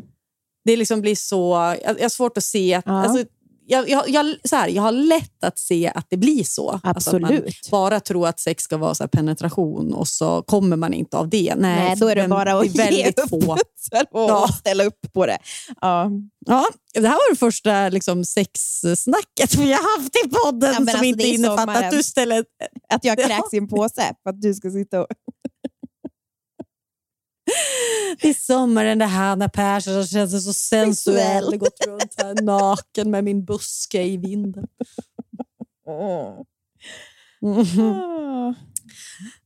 [0.66, 1.74] Det liksom blir så...
[1.84, 2.74] Jag, jag har svårt att se...
[2.74, 3.02] Att, Ja.
[3.04, 3.24] alltså,
[3.68, 6.80] jag, jag, jag, så här, jag har lätt att se att det blir så.
[6.82, 7.70] Alltså att man Absolut.
[7.70, 11.28] bara tror att sex ska vara så här penetration och så kommer man inte av
[11.28, 11.54] det.
[11.56, 13.28] Nej, Nej, då är det bara att ge upp.
[13.30, 13.36] få.
[14.10, 14.48] och Ja.
[14.60, 15.38] ställa upp på det.
[15.80, 16.10] Ja.
[16.46, 20.88] Ja, det här var det första liksom, sexsnacket vi har haft i podden Ja, som
[20.88, 22.44] alltså, inte innefattar att du ställer...
[22.94, 23.26] Att jag Ja.
[23.26, 25.06] kräks i en påse för att du ska sitta och...
[28.20, 31.44] Det är sommaren det här när Persson känns så sensuell.
[31.50, 34.66] Jag gått runt här naken med min buske i vinden.
[35.88, 36.44] Ah.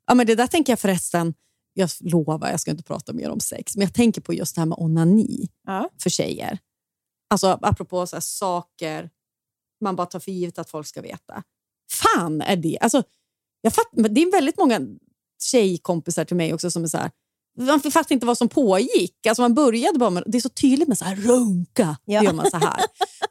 [0.07, 1.35] Ja, men det där tänker jag förresten,
[1.73, 4.61] jag lovar jag ska inte prata mer om sex, men jag tänker på just det
[4.61, 5.91] här med onani Ja.
[6.03, 6.59] för tjejer.
[7.31, 9.11] Alltså apropå så saker
[9.81, 11.43] man bara tar för givet att folk ska veta.
[11.93, 12.79] Fan är det?
[12.81, 13.03] Alltså,
[13.61, 14.81] jag fatt, det är väldigt många
[15.43, 17.11] tjejkompisar till mig också som är så här,
[17.59, 19.27] man fattar inte vad som pågick.
[19.29, 21.97] Alltså man började bara med, det är så tydligt med så här, runka.
[22.05, 22.23] Ja.
[22.25, 22.81] Gör man så här.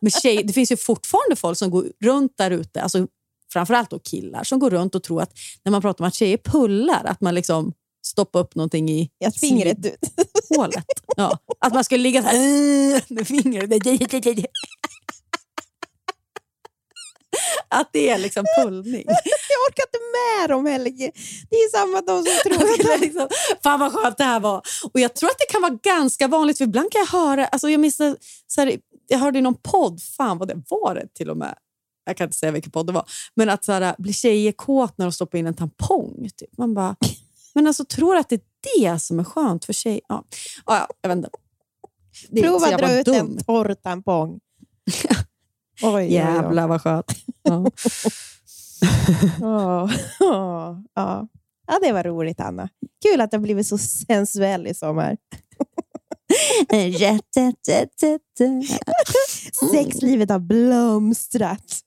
[0.01, 3.07] Men tjej, det finns ju fortfarande folk som går runt där ute, alltså
[3.53, 5.31] framförallt då killar, som går runt och tror att
[5.63, 7.73] när man pratar om att tjejer pullar, att man liksom
[8.05, 9.97] stoppar upp någonting i Jag fingret ut.
[10.57, 10.85] hålet.
[11.17, 11.37] Ja.
[11.59, 13.69] Att man skulle ligga så här med fingret.
[17.69, 19.03] Att det är liksom pullning.
[19.49, 20.91] Jag orkar inte med dem heller.
[21.49, 23.27] Det är samma de som tror Det är att liksom,
[23.63, 24.61] Fan vad skönt det här var.
[24.93, 27.45] Och Jag tror att det kan vara ganska vanligt, för ibland kan jag höra...
[27.45, 27.97] Alltså jag, minns,
[28.47, 31.55] så här, jag hörde i någon podd, fan vad det var det till och med.
[32.05, 33.09] Jag kan inte säga vilken podd det var.
[33.35, 36.29] Men att så här, blir tjejer kåt när de stoppar in en tampong?
[36.37, 36.57] Typ.
[36.57, 36.95] Man bara,
[37.53, 38.41] men alltså tror att det är
[38.79, 40.01] det som är skönt för tjejer?
[40.07, 40.23] Ja,
[40.65, 41.29] ja, ja jag vet inte.
[42.41, 44.39] Prova att dra ut en torr tampong.
[45.81, 46.13] Oj, oj, oj.
[46.13, 47.11] Jävlar vad skönt.
[47.43, 47.65] Ja.
[49.39, 49.89] Ja,
[50.19, 51.27] ja, ja.
[51.67, 52.69] ja, det var roligt Anna.
[53.03, 55.17] Kul att du har blivit så sensuell i sommar.
[59.71, 61.79] Sexlivet har blomstrat.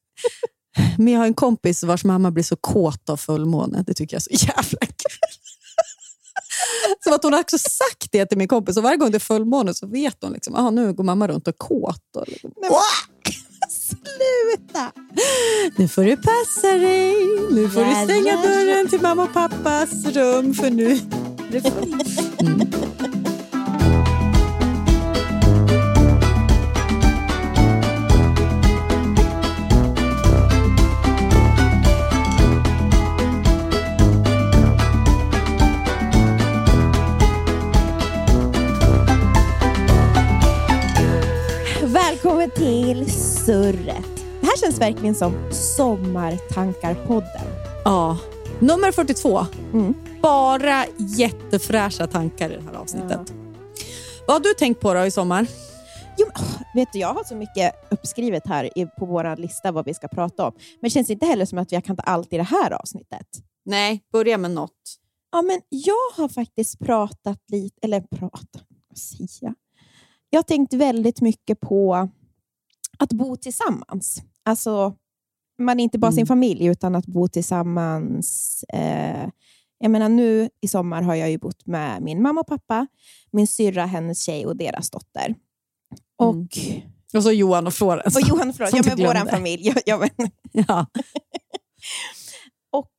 [0.98, 3.84] Men jag har en kompis vars mamma blir så kåt av fullmåne.
[3.86, 5.18] Det tycker jag är så jävla kul.
[7.04, 9.20] Så att hon har också sagt det till min kompis och varje gång det är
[9.20, 12.16] fullmåne så vet hon liksom, ah, nu går mamma runt och är kåt.
[12.16, 12.52] Och liksom,
[14.02, 14.92] Sluta!
[15.76, 17.14] nu får du passa dig.
[17.50, 20.98] Nu får du stänga dörren till mamma och pappas rum för nu
[21.52, 23.31] är
[43.46, 44.16] Surret.
[44.40, 47.46] Det här känns verkligen som Sommartankar-podden.
[47.84, 48.18] Ja.
[48.60, 49.46] Nummer 42.
[49.72, 49.94] Mm.
[50.22, 53.32] Bara jättefräscha tankar i det här avsnittet.
[54.26, 55.46] Vad har du tänkt på då i sommar?
[56.18, 56.26] Jo,
[56.74, 60.46] vet du, jag har så mycket uppskrivet här på vår lista vad vi ska prata
[60.46, 60.52] om.
[60.56, 63.26] Men det känns inte heller som att vi kan ta allt i det här avsnittet.
[63.64, 64.98] Nej, börja med något.
[65.32, 69.54] Ja, men jag har faktiskt pratat lite, eller pratat, vad säger jag?
[70.30, 72.08] Jag har tänkt väldigt mycket på
[73.02, 74.22] att bo tillsammans.
[74.44, 74.94] Alltså,
[75.58, 76.26] man är inte bara sin Mm.
[76.26, 78.64] familj, utan att bo tillsammans.
[78.68, 79.28] Eh,
[79.78, 82.86] jag menar, nu i sommar har jag ju bott med min mamma och pappa,
[83.30, 85.34] min syrra, hennes tjej och deras dotter.
[86.18, 86.82] Och, Mm.
[87.14, 88.16] Och så Johan och Florens.
[88.16, 89.62] och Johan, förlåt, Som ja, men vår familj.
[89.68, 90.30] Ja, ja, men,
[90.68, 90.86] Ja.
[92.72, 92.90] Och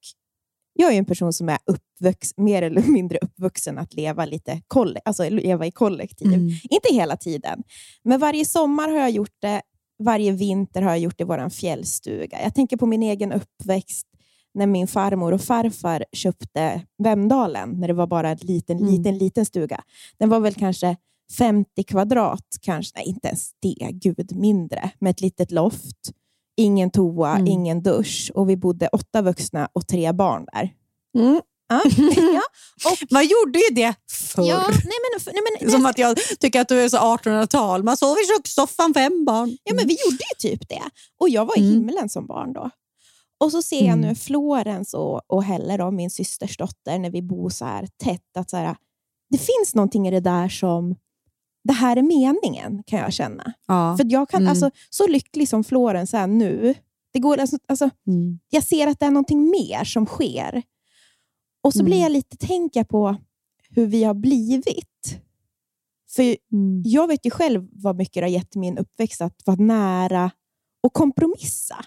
[0.73, 4.61] jag är ju en person som är uppvux, mer eller mindre uppvuxen att leva, lite
[4.67, 6.27] kolle, alltså leva i kollektiv.
[6.27, 6.49] Mm.
[6.69, 7.63] Inte hela tiden,
[8.03, 9.61] men varje sommar har jag gjort det.
[9.99, 12.41] Varje vinter har jag gjort i vår fjällstuga.
[12.43, 14.07] Jag tänker på min egen uppväxt
[14.53, 18.89] när min farmor och farfar köpte Vemdalen, när det var bara en liten, Mm.
[18.91, 19.83] liten, liten stuga.
[20.17, 20.95] Den var väl kanske
[21.37, 26.11] 50 kvadrat, kanske, nej inte ens det, gud mindre, med ett litet loft.
[26.57, 27.47] Ingen toa, Mm.
[27.47, 30.69] ingen dusch och vi bodde åtta vuxna och tre barn där.
[31.17, 31.41] Mm.
[31.73, 31.81] Ja.
[32.33, 32.41] ja.
[32.91, 34.43] Och, Man gjorde ju det förr.
[34.49, 37.83] ja, nej men, nej men, Som att jag tycker att du är så 1800-tal.
[37.83, 39.57] Man sov i kökssoffan, fem barn.
[39.63, 40.81] Ja, men vi gjorde ju typ det.
[41.19, 41.73] Och jag var i Mm.
[41.73, 42.69] himlen som barn då.
[43.39, 44.01] Och så ser jag Mm.
[44.01, 48.37] nu Florens och, och Helle, då, min systers dotter, när vi bor så här tätt,
[48.37, 48.75] att så här,
[49.29, 50.95] det finns någonting i det där som,
[51.63, 53.53] det här är meningen, kan jag känna.
[53.67, 53.97] Ja.
[53.97, 54.49] För jag kan, Mm.
[54.49, 56.75] alltså, så lycklig som Florens är nu,
[57.13, 58.39] det går, alltså, alltså, Mm.
[58.49, 60.63] jag ser att det är någonting mer som sker.
[61.63, 61.85] Och så Mm.
[61.85, 63.15] blir jag lite tänka på
[63.69, 65.19] hur vi har blivit.
[66.15, 66.81] För Mm.
[66.85, 70.31] jag vet ju själv vad mycket det har gett min uppväxt att vara nära
[70.83, 71.85] och kompromissa.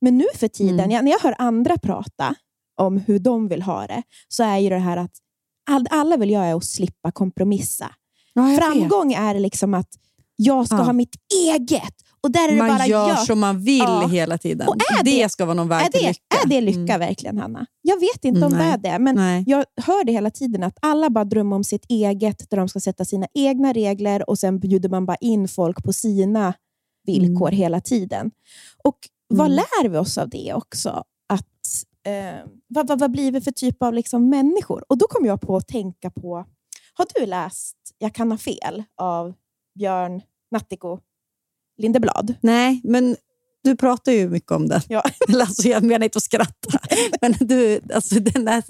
[0.00, 0.90] Men nu för tiden, Mm.
[0.90, 2.34] jag, när jag hör andra prata
[2.76, 5.16] om hur de vill ha det, så är ju det här att
[5.70, 7.94] all, alla vill göra är att slippa kompromissa.
[8.34, 8.58] Ja, jag vet.
[8.64, 9.88] Framgång är liksom att
[10.36, 10.82] jag ska Ja.
[10.82, 11.94] ha mitt eget.
[12.22, 13.18] Och där är det Man bara gör jag.
[13.18, 14.06] som man vill Ja.
[14.06, 14.68] hela tiden.
[14.68, 16.36] Och är det, det- ska vara någon väg Är till det, lycka.
[16.44, 16.98] är det lycka Mm.
[17.08, 17.66] verkligen, Hanna?
[17.82, 18.78] Jag vet inte om Nej.
[18.82, 19.44] det är det, men Nej.
[19.46, 22.80] jag hör det hela tiden att alla bara drömmer om sitt eget, där de ska
[22.80, 26.54] sätta sina egna regler och sen bjuder man bara in folk på sina
[27.06, 28.30] villkor hela tiden.
[28.84, 29.56] Och vad Mm.
[29.56, 31.04] lär vi oss av det också?
[31.32, 31.46] Att,
[32.06, 34.84] eh, vad, vad, vad blir vi för typ av liksom människor?
[34.88, 36.44] Och Då kom jag på att tänka på,
[36.94, 39.34] har du läst Jag kan ha fel av
[39.78, 40.98] Björn Nattiko
[41.80, 42.34] Lindeblad?
[42.40, 43.16] Nej, men
[43.64, 44.80] du pratar ju mycket om den.
[44.88, 45.02] Ja.
[45.40, 46.78] Alltså, jag menar inte att skratta.
[47.20, 48.62] Men du, alltså, den, är,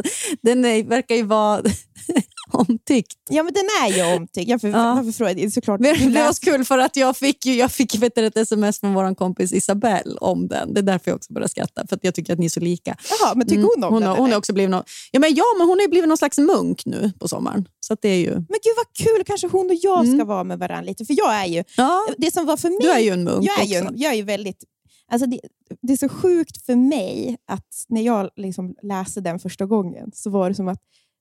[0.42, 1.62] den är, verkar ju vara
[2.52, 3.16] omtyckt.
[3.30, 4.48] Ja, men den är ju omtyckt.
[4.48, 4.94] Jag för, Ja.
[4.94, 5.52] Varför frågar jag?
[5.52, 5.80] Såklart.
[5.80, 8.80] Men det var så kul för att jag fick, ju, jag fick vet ett sms
[8.80, 10.74] från vår kompis Isabelle om den.
[10.74, 12.60] Det är därför jag också började skratta, för att jag tycker att ni är så
[12.60, 12.96] lika.
[13.20, 13.70] Jaha, men tycker Mm.
[13.74, 14.10] hon om hon den?
[14.10, 16.18] har, hon har också blivit någon, ja, men ja, men hon har ju blivit någon
[16.18, 17.68] slags munk nu på sommaren.
[17.80, 18.30] Så det är ju...
[18.34, 20.26] Men gud vad kul, kanske hon och jag ska Mm.
[20.26, 21.04] vara med varandra lite.
[21.04, 22.78] För jag är ju, Ja, det som var för mig...
[22.80, 23.94] du är ju en munk jag är ju, också.
[23.96, 24.64] jag är ju väldigt...
[25.12, 25.40] Alltså det,
[25.82, 30.30] det är så sjukt för mig att när jag liksom läste den första gången så
[30.30, 30.78] var det som att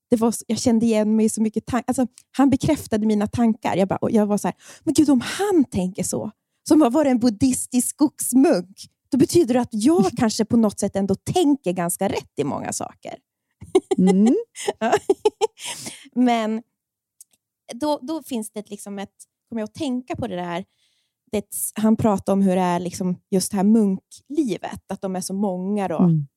[0.09, 1.83] det var, jag kände igen mig i så mycket tankar.
[1.87, 3.77] Alltså, han bekräftade mina tankar.
[3.77, 6.31] Jag, bara, jag var så här, men gud om han tänker så,
[6.67, 8.77] som har varit en buddhistisk skogsmunk,
[9.11, 12.73] då betyder det att jag kanske på något sätt ändå tänker ganska rätt i många
[12.73, 13.15] saker.
[13.97, 14.35] Mm.
[16.15, 16.63] Men
[17.73, 19.13] då, då finns det liksom ett,
[19.49, 20.65] kommer jag att tänka på det där,
[21.31, 21.45] det,
[21.75, 25.33] han pratar om hur det är liksom just det här munklivet, att de är så
[25.33, 26.27] många då, Mm.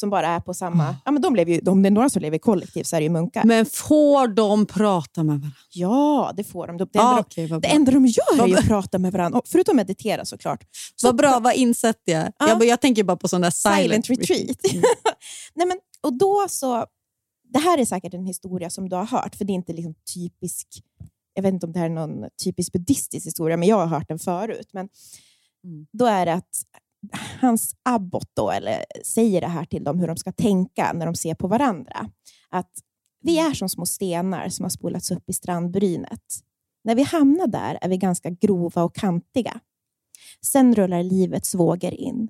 [0.00, 0.96] Som bara är på samma...
[1.04, 3.00] Ja, men de lever ju, om det är några som lever i kollektiv så är
[3.00, 3.44] det ju munkar.
[3.44, 5.56] Men får de prata med varandra?
[5.74, 6.76] ja, det får de.
[6.76, 9.12] Det, Ah, enda, okej, vad de, det enda de gör är ju att prata med
[9.12, 10.64] varandra, förutom meditera såklart.
[10.96, 12.32] Så Vad bra, vad insett jag.
[12.38, 12.48] Ja.
[12.48, 12.64] jag.
[12.64, 14.72] Jag tänker bara på sån där silent, silent, retreat.
[14.72, 14.82] Mm.
[15.54, 16.86] Nej, men, och då så,
[17.52, 19.94] det här är säkert en historia som du har hört, för det är inte liksom
[20.14, 20.66] typisk,
[21.34, 24.08] jag vet inte om det här är någon typisk buddhistisk historia, men jag har hört
[24.08, 24.68] den förut.
[24.72, 24.88] Men
[25.64, 25.86] Mm.
[25.92, 26.64] Då är det att
[27.40, 31.14] hans abbot då, eller, säger det här till dem, hur de ska tänka när de
[31.14, 32.10] ser på varandra.
[32.48, 32.70] Att
[33.22, 36.22] vi är som små stenar som har spolats upp i strandbrynet.
[36.84, 39.60] När vi hamnar där är vi ganska grova och kantiga.
[40.44, 42.28] Sen rullar livets vågor in.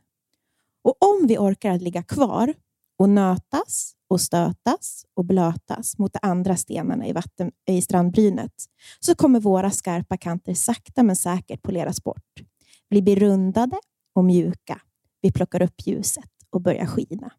[0.82, 2.54] Och om vi orkar att ligga kvar
[2.98, 8.52] och nötas och stötas och blötas mot de andra stenarna i, vatten, i strandbrynet
[9.00, 12.40] så kommer våra skarpa kanter sakta men säkert poleras bort.
[12.88, 13.76] Vi blir rundade
[14.14, 14.80] och mjuka.
[15.20, 17.32] Vi plockar upp ljuset och börjar skina.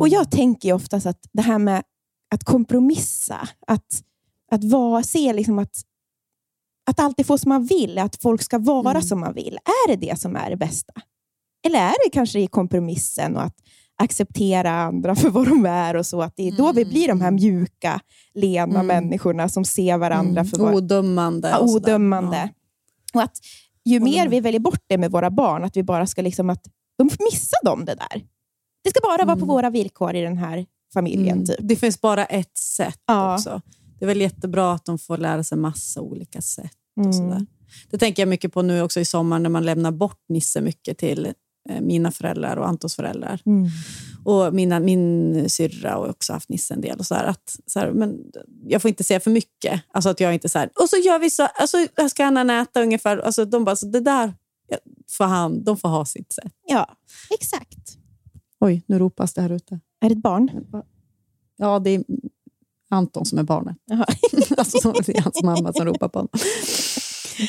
[0.00, 1.82] Och Jag tänker oftast att det här med
[2.34, 4.02] att kompromissa, att,
[4.50, 5.82] att vara, se liksom att,
[6.90, 9.02] att alltid få som man vill, att folk ska vara Mm.
[9.02, 9.58] som man vill.
[9.64, 10.92] Är det det som är det bästa?
[11.66, 13.56] Eller är det kanske i kompromissen och att
[14.02, 17.20] acceptera andra för vad de är och så, att det är då vi blir de
[17.20, 18.00] här mjuka,
[18.34, 18.86] lena Mm.
[18.86, 21.48] människorna som ser varandra för vad Odömande.
[21.48, 21.92] ja, och sådär.
[21.94, 22.52] odömande.
[23.14, 23.38] Och att
[23.88, 26.64] ju mer vi väljer bort det med våra barn, att vi bara ska liksom att
[26.98, 28.22] de missar de det där.
[28.84, 29.48] Det ska bara vara på Mm.
[29.48, 31.32] våra villkor i den här familjen.
[31.36, 31.46] Mm.
[31.46, 31.56] Typ.
[31.60, 33.34] Det finns bara ett sätt Ja.
[33.34, 33.60] också.
[33.98, 36.72] Det är väl jättebra att de får lära sig massa olika sätt.
[36.96, 37.12] och Mm.
[37.12, 37.46] sådär.
[37.90, 40.98] Det tänker jag mycket på nu också i sommar när man lämnar bort Nisse mycket
[40.98, 41.32] till
[41.80, 43.40] mina föräldrar och Antons föräldrar.
[43.46, 43.68] Mm.
[44.24, 46.98] Och mina, min syrra har också haft Nisse en del.
[46.98, 48.18] Och så här, att, så här, men
[48.66, 49.80] jag får inte säga för mycket.
[49.92, 52.50] Alltså att jag inte så här, och så gör vi så, alltså, här ska han
[52.50, 53.18] äta ungefär.
[53.18, 54.34] Alltså, de bara, så det där
[55.10, 56.52] får han, de får ha sitt sätt.
[56.68, 56.96] Ja,
[57.40, 57.96] exakt.
[58.60, 59.80] Oj, nu ropas det här ute.
[60.00, 60.50] Är det ett barn?
[61.56, 62.04] Ja, det är
[62.90, 63.76] Anton som är barnet.
[64.58, 66.30] Alltså, så- det är hans mamma som ropar på honom.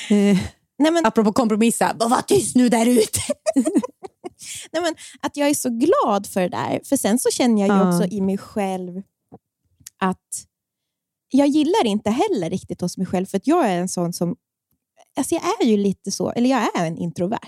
[0.10, 0.38] Eh,
[0.82, 3.19] Nej, men, apropå kompromissa, var tyst nu där ute.
[4.71, 6.81] nej, men att jag är så glad för det där.
[6.85, 7.89] För sen så känner jag ju Ja.
[7.95, 9.01] också i mig själv
[9.97, 10.45] att
[11.31, 14.35] jag gillar inte heller riktigt hos mig själv, för att jag är en sån som...
[15.17, 17.39] Alltså jag är ju lite så, eller jag är en introvert.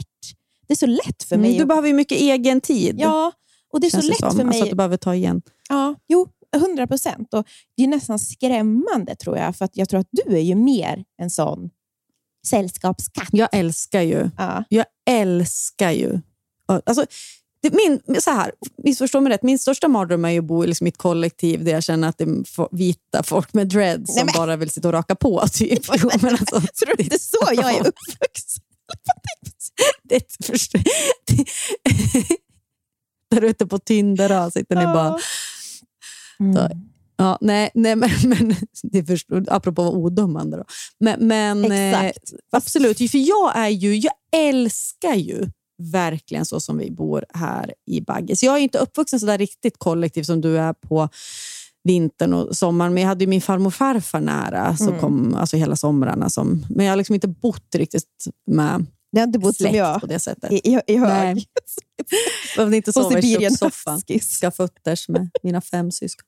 [0.67, 1.49] Det är så lätt för mig.
[1.49, 2.95] Mm, du behöver ju mycket egen tid.
[2.99, 3.31] Ja,
[3.73, 4.31] och det är så känns lätt som.
[4.37, 4.47] för mig.
[4.47, 5.41] Alltså att du behöver ta igen.
[5.69, 7.27] Ja, jo, 100 procent.
[7.77, 11.03] Det är nästan skrämmande tror jag, för att jag tror att du är ju mer
[11.17, 11.69] en sån
[12.47, 13.29] sällskapskatt.
[13.31, 14.63] Jag älskar ju Ja.
[14.69, 16.19] Jag älskar ju...
[16.85, 17.05] Alltså,
[17.61, 18.51] det, min, så här,
[18.83, 21.71] missförstå mig rätt, min största mardröm är ju att bo i liksom mitt kollektiv där
[21.71, 24.87] jag känner att det är vita folk med dreads Nej, som men- bara vill sitta
[24.87, 25.47] och raka på.
[25.53, 25.79] Typ.
[26.03, 28.63] Jo, men alltså, Tror du inte så jag är uppvuxen?
[30.03, 31.45] det, först, det,
[33.31, 35.19] där ute på Tinder sitter ni bara...
[36.39, 36.69] Mm.
[37.17, 40.57] Ja, nej, nej, men, men det förstår, apropå vara odömande.
[40.57, 40.63] Då.
[40.99, 42.33] Men, men eh, Exakt.
[42.51, 45.45] absolut, för jag är ju, jag älskar ju
[45.81, 48.43] verkligen så som vi bor här i Baggis.
[48.43, 51.09] Jag är inte uppvuxen så där riktigt kollektiv som du är på
[51.83, 54.99] vintern och sommaren, men jag hade ju min farmor och farfar nära som Mm.
[54.99, 56.29] kom alltså hela somrarna.
[56.29, 58.03] Som, men jag har liksom inte bott riktigt
[58.51, 60.51] med Det har inte bott som jag på det sättet.
[60.51, 61.45] i, i, i hög.
[62.55, 64.31] Behövde inte sova i kökssoffan Huskies.
[64.31, 66.25] ska fötters med mina fem syskon.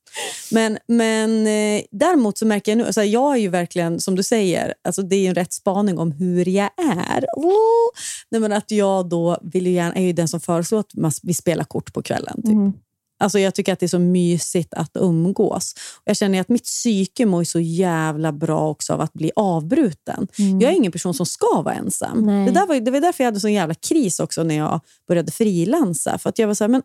[0.51, 4.23] Men, men eh, däremot så märker jag nu, alltså jag är ju verkligen, som du
[4.23, 7.25] säger, alltså det är ju en rätt spaning om hur jag är.
[7.35, 7.89] Oh!
[8.29, 11.33] Nej, men att jag då vill ju gärna, är ju den som föreslår att vi
[11.33, 12.35] spelar kort på kvällen.
[12.35, 12.51] Typ.
[12.51, 12.73] Mm.
[13.23, 15.75] Alltså jag tycker att det är så mysigt att umgås.
[16.03, 20.27] Jag känner att mitt psyke mår så jävla bra också av att bli avbruten.
[20.35, 22.17] Jag är ingen person som ska vara ensam.
[22.17, 22.25] Mm.
[22.25, 22.45] Nej.
[22.45, 25.31] Det, där var, det var därför jag hade sån jävla kris också när jag började
[25.31, 26.17] frilansa.
[26.17, 26.81] För att jag var så här, men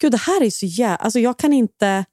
[0.00, 0.96] gud det här är så jävla...
[0.96, 2.04] Alltså jag kan inte...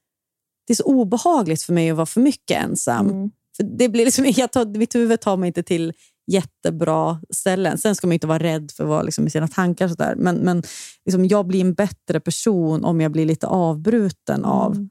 [0.68, 3.10] Det är så obehagligt för mig att vara för mycket ensam.
[3.10, 3.32] Mm.
[3.58, 5.94] För det blir liksom, jag tar, mitt huvud tar mig inte till
[6.30, 7.78] jättebra ställen.
[7.78, 9.88] Sen ska man inte vara rädd för att vara liksom, i sina tankar.
[9.88, 10.16] Så där.
[10.16, 10.64] Men, men
[11.06, 14.88] liksom, jag blir en bättre person om jag blir lite avbruten av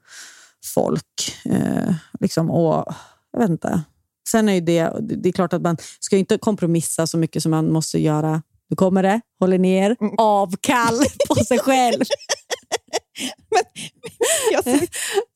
[0.75, 1.33] folk.
[1.45, 2.85] Eh, liksom, och,
[3.33, 3.83] jag vet inte.
[4.29, 7.73] Sen är det, det är klart att man ska inte kompromissa så mycket som man
[7.73, 8.43] måste göra.
[8.71, 10.99] Nu kommer det, håller ner, avkall
[11.29, 12.01] på sig själv.
[14.53, 14.89] Jag,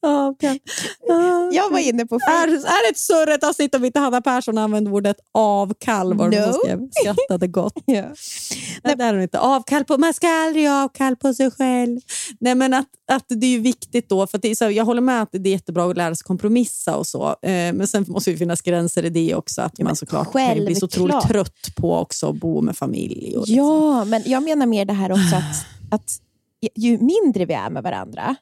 [0.07, 0.59] Avkall.
[1.53, 4.91] jag var inne på Är, är det ett surret avsnitt om inte Hanna Persson använde
[4.91, 6.15] ordet avkall?
[6.15, 6.53] Var No.
[6.53, 6.89] skrev?
[6.91, 7.75] Skrattade gott.
[7.87, 8.05] Ja.
[8.85, 9.39] Nej, det är hon inte.
[9.39, 12.01] Avkall på, man ska aldrig göra avkall på sig själv.
[12.41, 15.23] Nej, men att, att det är ju viktigt då, för det så, jag håller med
[15.23, 17.29] att det är jättebra att lära sig kompromissa och så.
[17.29, 19.63] Eh, men sen måste det finnas gränser i det också.
[19.63, 23.37] Att man men såklart ju bli så otroligt trött på också att bo med familj.
[23.37, 23.57] Och liksom.
[23.57, 26.19] Ja, men jag menar mer det här också att, att
[26.75, 28.37] ju mindre vi är med varandra,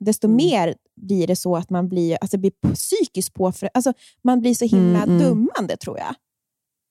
[0.00, 0.36] desto Mm.
[0.36, 3.70] mer blir det så att man blir, alltså blir psykiskt påfrestad.
[3.74, 3.92] Alltså,
[4.24, 5.22] man blir så himla Mm, mm.
[5.28, 6.14] dummande, tror jag.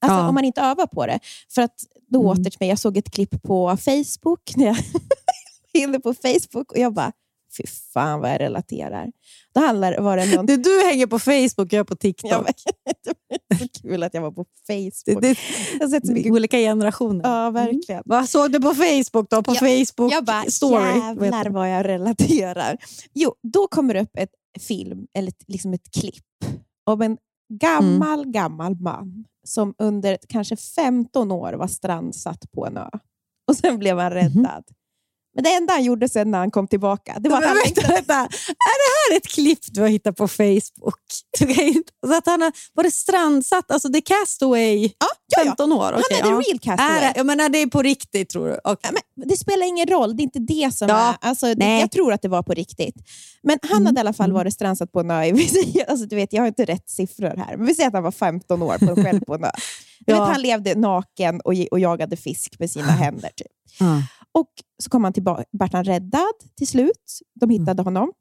[0.01, 0.27] Alltså, Ja.
[0.29, 1.19] Om man inte övar på det.
[1.49, 1.75] För att
[2.07, 2.31] då Mm.
[2.31, 4.77] åter till mig, jag såg ett klipp på Facebook, när jag
[5.73, 7.11] inne på Facebook och jag bara,
[7.57, 9.11] fy fan vad jag relaterar.
[9.53, 10.45] Då handlar, var det någon...
[10.45, 12.31] Det, du hänger på Facebook och jag på TikTok.
[13.49, 15.21] Det är så kul att jag var på det, Facebook.
[15.21, 15.27] det,
[15.73, 16.31] jag har sett så det, mycket...
[16.31, 17.21] olika generationer.
[17.29, 18.03] Ja, verkligen.
[18.05, 19.43] Vad såg du på Facebook då?
[19.43, 20.83] På Jag- Facebook Jag bara, story?
[20.99, 21.49] Jävlar det?
[21.49, 22.77] vad jag relaterar.
[23.13, 26.25] Jo, då kommer det upp ett film, eller ett, liksom ett klipp,
[26.85, 27.17] om en
[27.61, 28.31] gammal, Mm.
[28.31, 32.89] gammal man som under kanske 15 år var strandsatt på en ö.
[33.47, 34.63] Och sen blev han räddad.
[35.35, 37.57] Men det enda han gjorde sen när han kom tillbaka, det var att Men han
[37.65, 38.13] vänta, vänta.
[38.13, 40.99] Är det här ett klipp du har hittat på Facebook?
[42.07, 43.71] Så att han har, var det strandsatt?
[43.71, 45.43] Alltså The Castaway, Ja, ja, ja.
[45.45, 45.83] 15 år?
[45.83, 46.41] Han Okej, är the ja.
[46.47, 47.03] real castaway.
[47.03, 48.59] Är det, menar, det är på riktigt tror du?
[48.63, 48.91] Okej.
[48.93, 51.27] Ja, men det spelar ingen roll, det är inte det som Ja, är...
[51.29, 52.95] Alltså, det, jag tror att det var på riktigt.
[53.43, 54.35] Men han Mm, hade i alla fall mm.
[54.35, 55.23] varit strandsatt på en ö.
[55.87, 58.11] Alltså, du vet, jag har inte rätt siffror här, men vi säger att han var
[58.11, 59.49] 15 år på, själv på en ö.
[60.05, 60.19] Ja.
[60.19, 63.29] vet, han levde naken och, och jagade fisk med sina händer.
[63.29, 63.47] Typ.
[64.33, 64.51] Och
[64.83, 67.19] så kom han tillbaka, vart han räddad till slut.
[67.33, 67.59] De Mm.
[67.59, 68.11] hittade honom.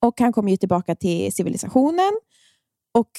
[0.00, 2.12] Och han kom ju tillbaka till civilisationen
[2.94, 3.10] och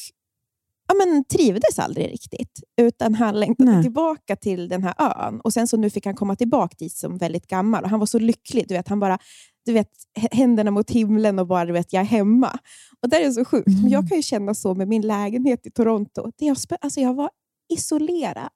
[0.88, 2.64] ja, men, trivdes aldrig riktigt.
[2.82, 3.84] Utan han längtade Nej.
[3.84, 4.94] tillbaka till den här
[5.28, 5.40] ön.
[5.42, 7.84] Och sen så nu fick han komma tillbaka dit som väldigt gammal.
[7.84, 8.68] Och han var så lycklig.
[8.68, 9.18] Du vet, han bara
[9.66, 9.92] du vet,
[10.32, 12.60] händerna mot himlen och bara du vet, jag är hemma.
[13.02, 13.68] Och det är så sjukt.
[13.68, 16.32] Men jag kan ju känna så med min lägenhet i Toronto.
[16.38, 17.30] Det jag, alltså jag var
[17.74, 18.50] isolerad.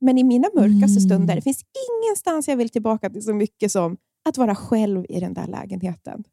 [0.00, 1.08] Men i mina mörkaste Mm.
[1.08, 1.62] stunder, det finns
[2.02, 3.96] ingenstans jag vill tillbaka till så mycket som
[4.28, 6.24] att vara själv i den där lägenheten.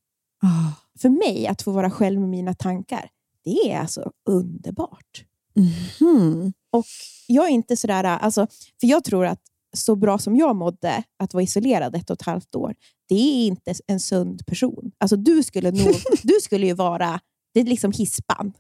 [0.44, 0.72] Ah.
[1.00, 3.10] För mig, att få vara själv med mina tankar,
[3.44, 5.26] det är alltså underbart.
[5.56, 6.54] Mhm.
[6.72, 6.86] Och
[7.28, 8.48] jag är inte sådär, alltså,
[8.80, 9.42] för jag tror att
[9.76, 12.76] så bra som jag mådde att vara isolerad ett och ett halvt år,
[13.10, 14.92] det är inte en sund person.
[14.98, 17.20] Alltså, du, skulle nog, du skulle ju vara
[17.54, 18.54] det är liksom hispan,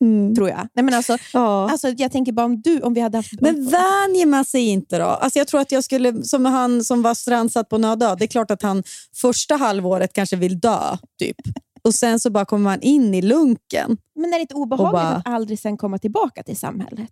[0.00, 0.34] Mm.
[0.34, 0.68] tror jag.
[0.74, 1.70] Nej, men alltså, Ja.
[1.70, 3.40] alltså, jag tänker bara om, du, om vi hade haft...
[3.40, 5.04] Men vänjer man sig inte då?
[5.04, 8.28] Alltså jag tror att jag skulle, som han som var strandsatt på nödö, det är
[8.28, 8.82] klart att han
[9.16, 10.96] första halvåret kanske vill dö.
[11.18, 11.36] typ.
[11.82, 13.96] Och Sen så bara kommer man in i lunken.
[14.14, 17.10] Men är det inte obehagligt bara- att aldrig sen komma tillbaka till samhället?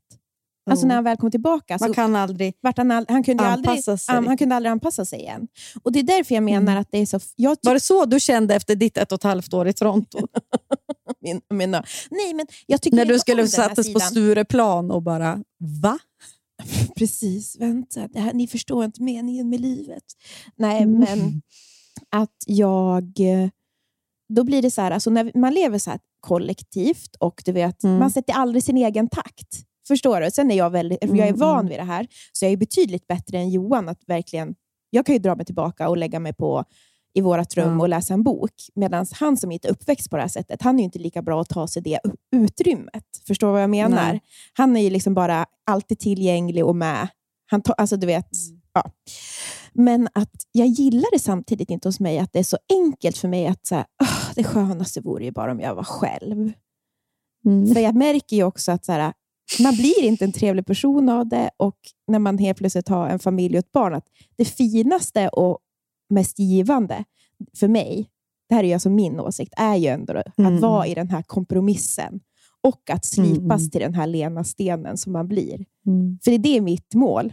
[0.70, 2.54] Alltså när han väl kom tillbaka, så Man kan aldrig...
[2.60, 4.16] vart han, all, han, kunde aldrig, anpassa sig.
[4.18, 5.48] um, han kunde aldrig anpassa sig igen.
[5.82, 6.80] Och Det är därför jag menar Mm.
[6.80, 7.20] att det är så...
[7.36, 10.18] Jag Var det så du kände efter ditt ett och ett halvt år i Toronto?
[11.20, 11.70] min, min,
[12.10, 14.00] nej, men jag tycker När du skulle sattes på.
[14.00, 15.42] Stureplan och bara
[15.82, 15.98] va?
[16.96, 18.08] Precis, vänta.
[18.14, 20.04] Här, ni förstår inte meningen med livet.
[20.56, 20.98] Nej, Mm.
[21.00, 21.42] men
[22.10, 23.12] att jag...
[24.34, 27.84] Då blir det så här, alltså när man lever så här kollektivt och du vet,
[27.84, 27.98] Mm.
[27.98, 29.48] man sätter aldrig sin egen takt.
[29.88, 30.30] Förstår du?
[30.30, 31.68] Sen är jag, väldigt, jag är Mm, van mm.
[31.68, 33.88] vid det här, så jag är betydligt bättre än Johan.
[33.88, 34.54] att verkligen...
[34.90, 36.64] Jag kan ju dra mig tillbaka och lägga mig på
[37.14, 38.52] i vårt rum och läsa en bok.
[38.74, 41.22] Medan han som inte är uppväxt på det här sättet, han är ju inte lika
[41.22, 42.00] bra att ta sig det
[42.36, 43.04] utrymmet.
[43.26, 44.10] Förstår du vad jag menar?
[44.12, 44.20] Nej.
[44.52, 47.08] Han är ju liksom bara alltid tillgänglig och med.
[47.50, 48.28] Han tar, alltså du vet,
[48.74, 48.90] ja.
[49.72, 53.28] Men att jag gillar det samtidigt inte hos mig, att det är så enkelt för
[53.28, 56.52] mig att så här, "Åh, det skönaste vore ju bara om jag var själv.
[57.46, 57.74] Mm.
[57.74, 59.12] För jag märker ju också att så här,
[59.60, 61.76] man blir inte en trevlig person av det och
[62.08, 64.06] när man helt plötsligt har en familj och ett barn, att
[64.36, 65.58] det finaste och
[66.10, 67.04] mest givande
[67.56, 68.08] för mig,
[68.48, 70.54] det här är ju alltså min åsikt, är ju ändå Mm.
[70.54, 72.20] att vara i den här kompromissen
[72.62, 73.70] och att slipas Mm.
[73.70, 75.64] till den här lena stenen som man blir.
[75.86, 76.18] Mm.
[76.24, 77.32] För det är det mitt mål.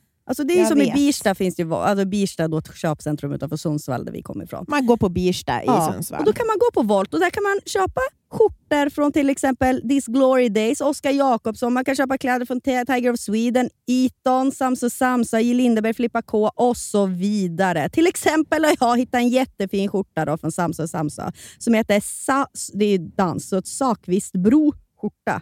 [0.31, 0.93] Alltså det är Jag som i vet.
[0.95, 4.65] Birsta, finns det ju, alltså Birsta då ett köpcentrum utanför Sundsvall där vi kommer ifrån.
[4.67, 6.19] Man går på Birsta i Ja, Sundsvall.
[6.19, 8.01] Och då kan man gå på Volt och där kan man köpa
[8.31, 12.85] skjortor från till exempel This Glory Days, Oscar Jakobsson, man kan köpa kläder från Ti-
[12.85, 15.53] Tiger of Sweden, Eton, Samso Samsa, J.
[15.53, 17.89] Lindeberg, Filippa K och så vidare.
[17.89, 22.47] Till exempel har jag hittat en jättefin skjorta då från Samso Samsa som heter Sa-
[22.73, 25.41] det är dans, så ett Sakvistbro skjorta.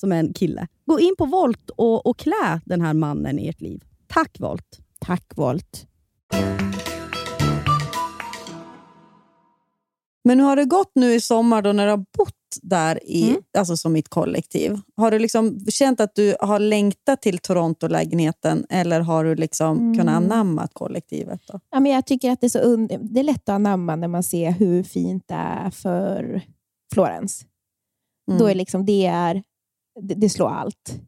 [0.00, 0.66] som är en kille.
[0.86, 3.84] Gå in på Volt och, och klä den här mannen i ert liv.
[4.06, 4.78] Tack Volt!
[5.00, 5.86] Tack Volt.
[10.24, 13.28] Men hur har det gått nu i sommar då när du har bott där i,
[13.30, 13.42] Mm.
[13.58, 14.78] alltså som mitt kollektiv?
[14.96, 19.98] Har du liksom känt att du har längtat till Toronto-lägenheten eller har du liksom Mm.
[19.98, 21.40] kunnat anamma kollektivet?
[21.46, 21.60] Då?
[21.70, 24.08] Ja, men jag tycker att det är, så und- det är lätt att anamma när
[24.08, 26.42] man ser hur fint det är för
[26.94, 27.44] Florens.
[28.28, 28.38] Mm.
[28.40, 29.42] Då är liksom, det, är,
[30.02, 31.00] det, det slår allt.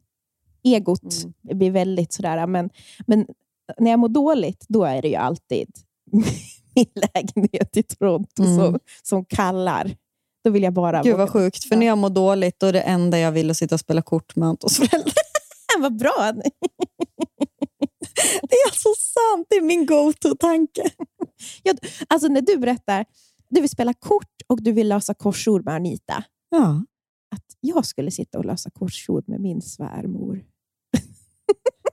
[0.63, 1.57] Egot Mm.
[1.57, 2.69] blir väldigt sådär, men,
[3.07, 3.25] men
[3.79, 5.69] när jag mår dåligt, då är det ju alltid
[6.75, 8.55] min lägenhet i Toronto Mm.
[8.57, 9.95] som, som kallar.
[10.43, 11.01] Då vill jag bara...
[11.03, 13.57] Gud vad sjukt, för när jag mår dåligt då är det enda jag vill att
[13.57, 15.13] sitta och spela kort med Antons föräldrar.
[15.79, 16.31] vad bra!
[18.41, 20.83] Det är alltså sant, det är min go-to-tanke.
[22.07, 23.05] Alltså när du berättar,
[23.49, 26.23] du vill spela kort och du vill lösa korsord med Anita.
[26.49, 26.83] Ja.
[27.33, 30.45] Att jag skulle sitta och lösa korsord med min svärmor.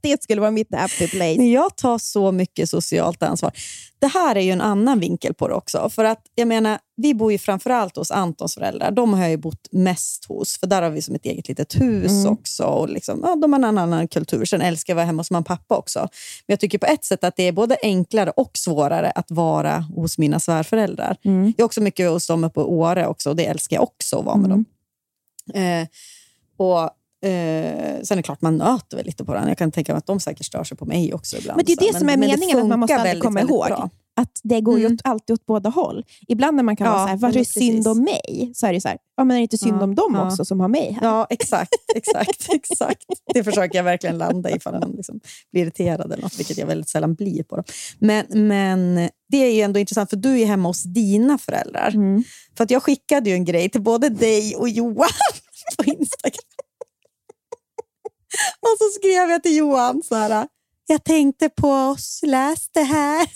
[0.00, 1.34] det skulle vara mitt happy place.
[1.38, 3.52] Men jag tar så mycket socialt ansvar.
[3.98, 5.88] Det här är ju en annan vinkel på det också.
[5.88, 8.90] För att jag menar, Vi bor ju framförallt hos Antons föräldrar.
[8.90, 11.80] De har jag ju bott mest hos, för där har vi som ett eget litet
[11.80, 12.32] hus Mm.
[12.32, 12.64] också.
[12.64, 14.44] Och liksom, ja, de har en annan kultur.
[14.44, 15.98] Sen älskar jag att vara hemma hos mamma och pappa också.
[16.00, 19.78] Men jag tycker på ett sätt att det är både enklare och svårare att vara
[19.80, 21.16] hos mina svärföräldrar.
[21.24, 21.44] Mm.
[21.56, 24.18] Jag är också mycket hos dem uppe i Åre också och det älskar jag också
[24.18, 24.64] att vara med Mm.
[25.54, 25.62] dem.
[25.62, 25.86] Eh,
[26.56, 26.90] och
[27.22, 29.48] Eh, sen är det klart, man nöter väl lite på den.
[29.48, 31.56] Jag kan tänka mig att de säkert stör sig på mig också ibland.
[31.56, 31.92] Men det är så.
[31.92, 33.66] det som är meningen, att man måste väldigt, komma ihåg.
[33.66, 33.90] bra.
[34.16, 34.94] Att det går ju Mm.
[34.94, 36.04] åt, alltid åt båda håll.
[36.28, 38.52] Ibland när man kan Ja, vara så här, varför är men det synd om mig?
[38.54, 40.26] Så är det så här, ja, men är det inte synd Ja, om dem ja.
[40.26, 41.08] också som har mig här?
[41.08, 41.72] Ja, exakt.
[41.94, 43.04] exakt, exakt.
[43.34, 45.20] Det försöker jag verkligen landa i ifall man liksom
[45.52, 47.64] blir irriterad eller något, vilket jag väldigt sällan blir på dem.
[47.98, 51.88] Men, men det är ju ändå intressant, för du är hemma hos dina föräldrar.
[51.94, 52.24] Mm.
[52.56, 55.08] För att jag skickade ju en grej till både dig och Johan
[55.78, 56.38] på Instagram.
[58.60, 60.48] Och så skrev jag till Johan så här.
[60.86, 63.26] Jag tänkte på oss, läs det här.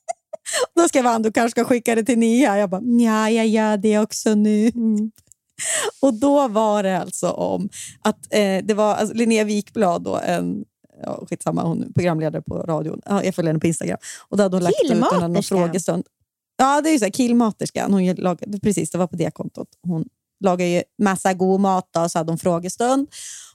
[0.74, 2.58] Då skrev han, du kanske ska skicka det till Nia.
[2.58, 4.68] Jag bara, ja, jag gör det också nu.
[4.68, 5.10] Mm.
[6.02, 7.68] Och då var det alltså om
[8.02, 10.64] att eh, det var alltså, Linnea Wikblad, då, en
[11.02, 13.00] ja, skitsamma, hon är programledare på radion.
[13.04, 13.98] Ja, jag följer henne på Instagram.
[14.28, 15.58] Och då hade hon lagt ut någon Killmaterskan.
[15.58, 16.04] frågestund.
[16.56, 17.92] Ja, det är ju så här, killmaterskan.
[17.92, 19.68] Hon lag, precis, det var på det kontot.
[19.82, 20.04] Hon
[20.40, 23.08] lagar ju massa god mat och så hade hon frågestund.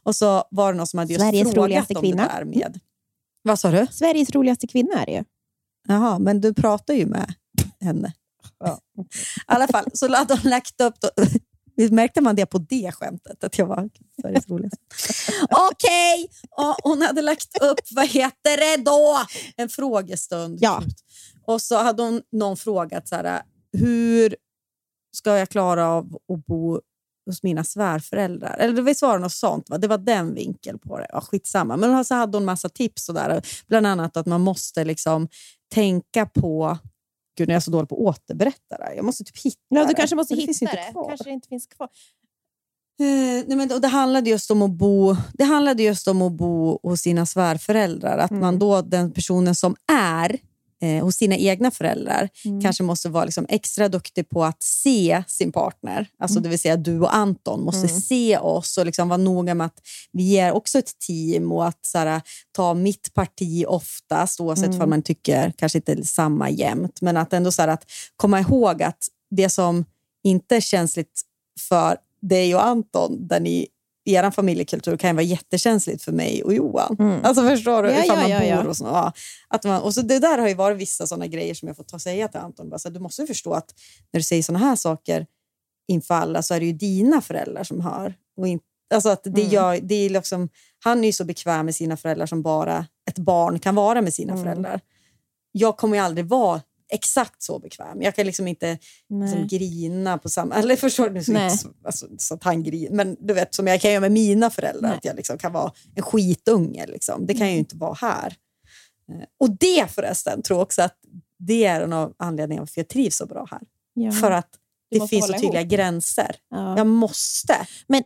[0.05, 2.27] Och så var det någon som hade just Sveriges frågat roligaste om kvinna.
[2.27, 2.79] det där med...
[3.41, 3.87] Vad sa du?
[3.91, 5.23] Sveriges roligaste kvinna är det ju.
[5.87, 7.33] Jaha, men du pratar ju med
[7.81, 8.13] henne.
[8.65, 9.01] I
[9.45, 10.95] alla fall, så hade hon lagt upp...
[10.99, 11.09] Då,
[11.95, 13.89] märkte man det på det skämtet, att jag var
[14.21, 14.77] Sveriges roligaste?
[15.71, 16.29] Okej!
[16.51, 19.17] Och Hon hade lagt upp, vad heter det då?
[19.57, 20.57] En frågestund.
[20.61, 20.83] Ja.
[21.45, 23.41] Och så hade hon någon frågat så här,
[23.73, 24.35] hur
[25.11, 26.81] ska jag klara av att bo
[27.25, 28.55] hos mina svärföräldrar?
[28.59, 29.69] Eller det var något sånt.
[29.69, 29.77] Va?
[29.77, 31.07] Det var den vinkeln på det.
[31.09, 31.77] Ja, skitsamma.
[31.77, 33.09] Men så hade hon massa tips.
[33.09, 33.41] Och där.
[33.67, 35.27] Bland annat att man måste liksom
[35.73, 36.77] tänka på...
[37.37, 38.93] Gud, nu är jag så dålig på att återberätta det.
[38.95, 39.93] Jag måste typ hitta Ja, du det.
[39.93, 40.91] kanske måste det hitta inte det.
[40.91, 41.07] kvar.
[41.07, 41.89] Kanske det inte finns kvar.
[42.99, 46.31] Eh, nej men, och det handlade just om att bo Det handlade just om att
[46.31, 48.17] bo hos sina svärföräldrar.
[48.17, 50.37] Att man då, den personen som är
[50.81, 52.29] eh, hos sina egna föräldrar
[52.61, 56.07] kanske måste vara liksom extra duktig på att se sin partner.
[56.19, 59.65] Alltså Det vill säga du och Anton måste se oss och liksom vara noga med
[59.65, 59.79] att
[60.11, 62.21] vi är också ett team och att här,
[62.51, 64.81] ta mitt parti oftast oavsett mm.
[64.81, 67.01] om man tycker kanske inte samma jämt.
[67.01, 69.85] Men att ändå så här, att komma ihåg att det som
[70.23, 71.21] inte är känsligt
[71.69, 73.67] för dig och Anton, där ni
[74.05, 77.21] er familjekultur kan ju vara jättekänsligt för mig och Johan.
[77.23, 77.89] Alltså förstår du?
[77.89, 78.67] Ja, Ifall man ja, bor ja.
[78.67, 78.85] och så.
[78.85, 79.13] Ja,
[79.47, 81.87] att man, och så det där har ju varit vissa såna grejer som jag fått
[81.87, 82.69] ta säga till Anton.
[82.69, 83.73] Bara så du måste ju förstå att
[84.11, 85.25] när du säger såna här saker
[85.87, 88.15] inför alla så är det ju dina föräldrar som hör.
[88.37, 88.59] Och in,
[88.93, 90.49] alltså att det gör, det är liksom,
[90.83, 94.13] han är ju så bekväm med sina föräldrar som bara ett barn kan vara med
[94.13, 94.79] sina föräldrar.
[95.51, 96.61] Jag kommer ju aldrig vara
[96.93, 98.01] exakt så bekväm.
[98.01, 98.77] Jag kan liksom inte
[99.09, 100.55] liksom, grina på samma...
[100.59, 101.23] Eller förstår du?
[101.23, 101.43] Så, Nej.
[101.43, 102.95] inte så, alltså, så att han griner.
[102.95, 104.89] Men du vet, som jag kan göra med mina föräldrar.
[104.89, 104.97] Nej.
[104.97, 106.85] Att jag liksom kan vara en skitunge.
[106.87, 107.25] Liksom.
[107.25, 108.35] Det kan jag ju inte vara här.
[109.11, 110.97] Eh, Och det förresten tror jag också att
[111.39, 113.61] det är en av anledningarna till att jag trivs så bra här.
[113.93, 114.11] Ja.
[114.11, 114.49] För att
[114.91, 115.71] det finns så tydliga ihop.
[115.71, 116.35] gränser.
[116.49, 116.77] Ja.
[116.77, 117.67] Jag måste.
[117.87, 118.03] Men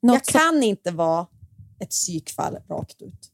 [0.00, 1.26] Jag kan inte vara
[1.80, 3.30] ett psykfall rakt ut.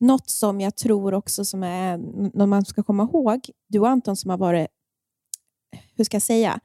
[0.00, 1.98] Något som jag tror också som är,
[2.38, 4.66] när man ska komma ihåg, du och Anton som har varit,
[5.96, 6.60] hur ska jag säga,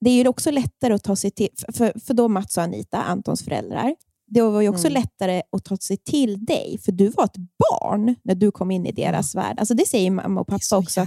[0.00, 3.02] det är ju också lättare att ta sig till, för- för, då Mats och Anita,
[3.02, 3.96] Antons föräldrar,
[4.28, 5.02] det var ju också Mm.
[5.02, 7.36] lättare att ta sig till dig, för du var ett
[7.70, 9.58] barn när du kom in i deras värld.
[9.58, 11.00] Alltså det säger mamma och pappa så också.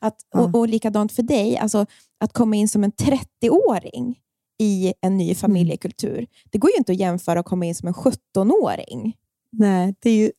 [0.00, 0.40] Att, Ja.
[0.40, 1.86] och, och likadant för dig, alltså,
[2.20, 4.18] att komma in som en 30-åring
[4.60, 6.26] i en ny familjekultur.
[6.50, 9.16] Det går ju inte att jämföra att komma in som en 17-åring.
[9.52, 10.32] Nej, det är ju...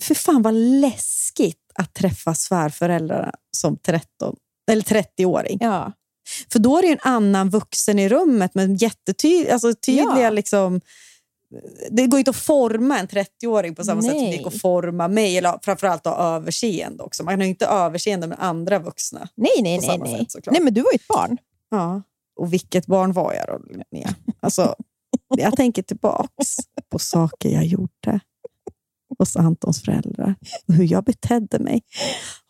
[0.00, 4.36] För fan vad läskigt att träffa svärföräldrarna som 13
[4.70, 5.58] eller 30-åring.
[5.60, 5.92] Ja.
[6.52, 9.52] För då är det ju en annan vuxen i rummet med jättetydliga...
[9.52, 10.30] Alltså tydliga Ja.
[10.30, 10.80] liksom,
[11.90, 14.36] det går inte att forma en 30-åring på samma sätt som det Nej.
[14.36, 15.38] gick att forma mig.
[15.38, 17.24] Eller framförallt ha överseende också.
[17.24, 19.28] Man har ju inte överseende med andra vuxna.
[19.34, 19.98] Nej, nej, nej.
[19.98, 20.26] Nej.
[20.30, 21.38] sätt, nej, men du var ju ett barn.
[21.70, 22.02] Ja.
[22.40, 24.14] Och vilket barn var jag då, Linnea?
[24.40, 24.74] Alltså,
[25.36, 26.56] jag tänker tillbaks
[26.90, 28.20] på saker jag gjorde
[29.18, 30.34] hos Antons föräldrar
[30.68, 31.82] och hur jag betedde mig.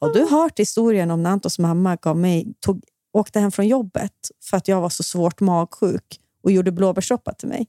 [0.01, 4.13] Har du hört historien om när Antons mamma gav mig, tog, åkte hem från jobbet
[4.51, 7.67] för att jag var så svårt magsjuk och gjorde blåbärssoppa till mig?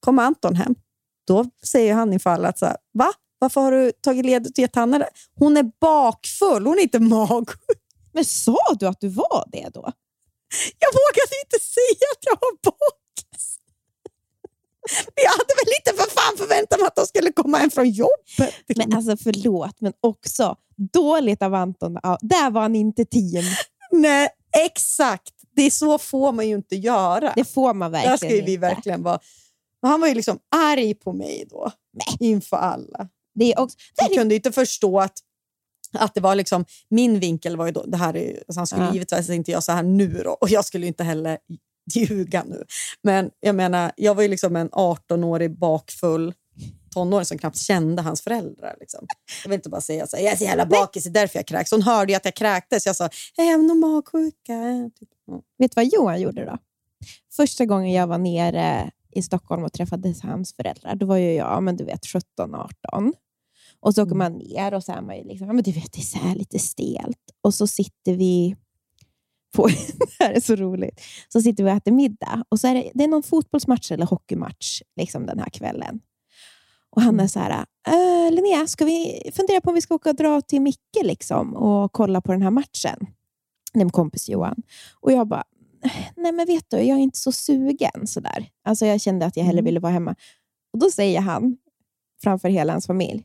[0.00, 0.74] Kom Anton hem.
[1.26, 3.12] Då säger han ifall att så här, va?
[3.38, 5.08] Varför har du tagit ledigt och gett Hanna det?
[5.34, 7.78] Hon är bakfull, hon är inte magsjuk.
[8.12, 9.92] Men sa du att du var det då?
[10.78, 13.01] Jag vågade inte säga att jag var bakis.
[15.14, 17.90] Men jag hade väl inte för fan förväntat mig att de skulle komma hem från
[17.90, 18.54] jobbet.
[18.76, 20.56] Men alltså förlåt, men också
[20.92, 21.98] dåligt av Anton.
[22.02, 23.44] Ja, där var han inte team.
[23.90, 24.28] Nej,
[24.66, 25.32] exakt.
[25.56, 27.32] Det är så får man ju inte göra.
[27.36, 28.56] Det får man verkligen Där ska vi inte.
[28.56, 29.18] verkligen vara...
[29.82, 31.70] Han var ju liksom arg på mig då,
[32.20, 33.08] inför alla.
[33.34, 35.12] Det är också, det är, kunde ju inte förstå att,
[35.98, 38.84] att det var liksom, min vinkel var ju då, det här är, alltså han skulle
[38.84, 38.92] Ja.
[38.92, 41.38] givetvis inte göra så här nu då, och jag skulle inte heller
[41.94, 42.64] ljuga nu.
[43.02, 46.34] Men jag menar, jag var ju liksom en 18-årig bakfull
[46.90, 48.76] tonåring som knappt kände hans föräldrar.
[48.80, 49.06] Liksom.
[49.42, 51.38] Jag vill inte bara säga så här, jag är så jävla bakis, det är därför
[51.38, 51.70] jag kräks.
[51.70, 52.86] Hon hörde ju att jag kräktes.
[52.86, 54.90] Jag sa, jag är nog magsjuka.
[54.98, 55.08] Typ.
[55.58, 56.58] Vet du vad Johan gjorde då?
[57.36, 61.62] Första gången jag var nere i Stockholm och träffade hans föräldrar, då var ju jag
[61.62, 62.02] men du vet
[62.38, 63.12] 17-18.
[63.80, 66.30] Och så åker man ner och så är man ju liksom, men du vet, det
[66.30, 67.18] är lite stelt.
[67.40, 68.56] Och så sitter vi
[69.52, 69.66] på,
[70.18, 72.90] det här är så roligt, så sitter vi och äter middag och så är det,
[72.94, 76.00] det är någon fotbollsmatch eller hockeymatch liksom den här kvällen.
[76.96, 80.10] Och han är så här, äh, Linnea, ska vi fundera på om vi ska åka
[80.10, 82.96] och dra till Micke liksom, och kolla på den här matchen?
[83.74, 84.62] Men kompis Johan.
[85.00, 85.44] Och jag bara,
[86.16, 88.06] nej men vet du, jag är inte så sugen.
[88.06, 88.50] Sådär.
[88.64, 89.64] Alltså jag kände att jag hellre Mm.
[89.64, 90.14] ville vara hemma.
[90.72, 91.56] Och Då säger han,
[92.22, 93.24] framför hela hans familj,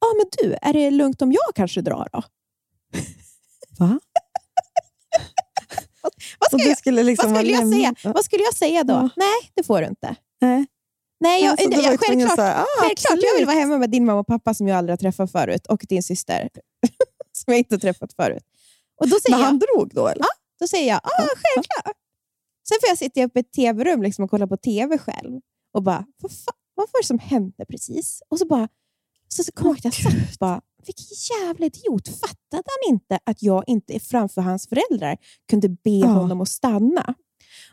[0.00, 2.22] ja men du, är det lugnt om jag kanske drar då?
[3.78, 4.00] Va?
[6.52, 7.94] Vad jag, skulle liksom vad skulle jag säga?
[8.04, 8.92] Vad skulle jag säga då?
[8.92, 9.10] Ja.
[9.16, 10.16] Nej, det får du inte.
[10.40, 10.66] Nej.
[11.20, 14.04] Nej, jag, Alltså, jag, tvungen självklart, säga, ah, självklart jag vill vara hemma med din
[14.04, 16.48] mamma och pappa som jag aldrig har träffat förut och din syster
[17.32, 18.44] som jag inte har träffat förut.
[19.00, 20.24] Och då säger Men jag, han drog då eller?
[20.60, 21.96] Då säger jag, ah, självklart.
[22.68, 25.40] Sen får jag sitta uppe i ett tv-rum liksom och kolla på tv själv
[25.74, 28.22] och bara, vad, fan, vad var det som hände precis?
[28.28, 28.68] Och så bara,
[29.28, 31.06] så, så kom jag att jag satt bara, vilken
[31.46, 32.08] jävla idiot.
[32.08, 35.16] Fattade han inte att jag inte framför hans föräldrar
[35.50, 36.06] kunde be Ja.
[36.06, 37.14] honom att stanna?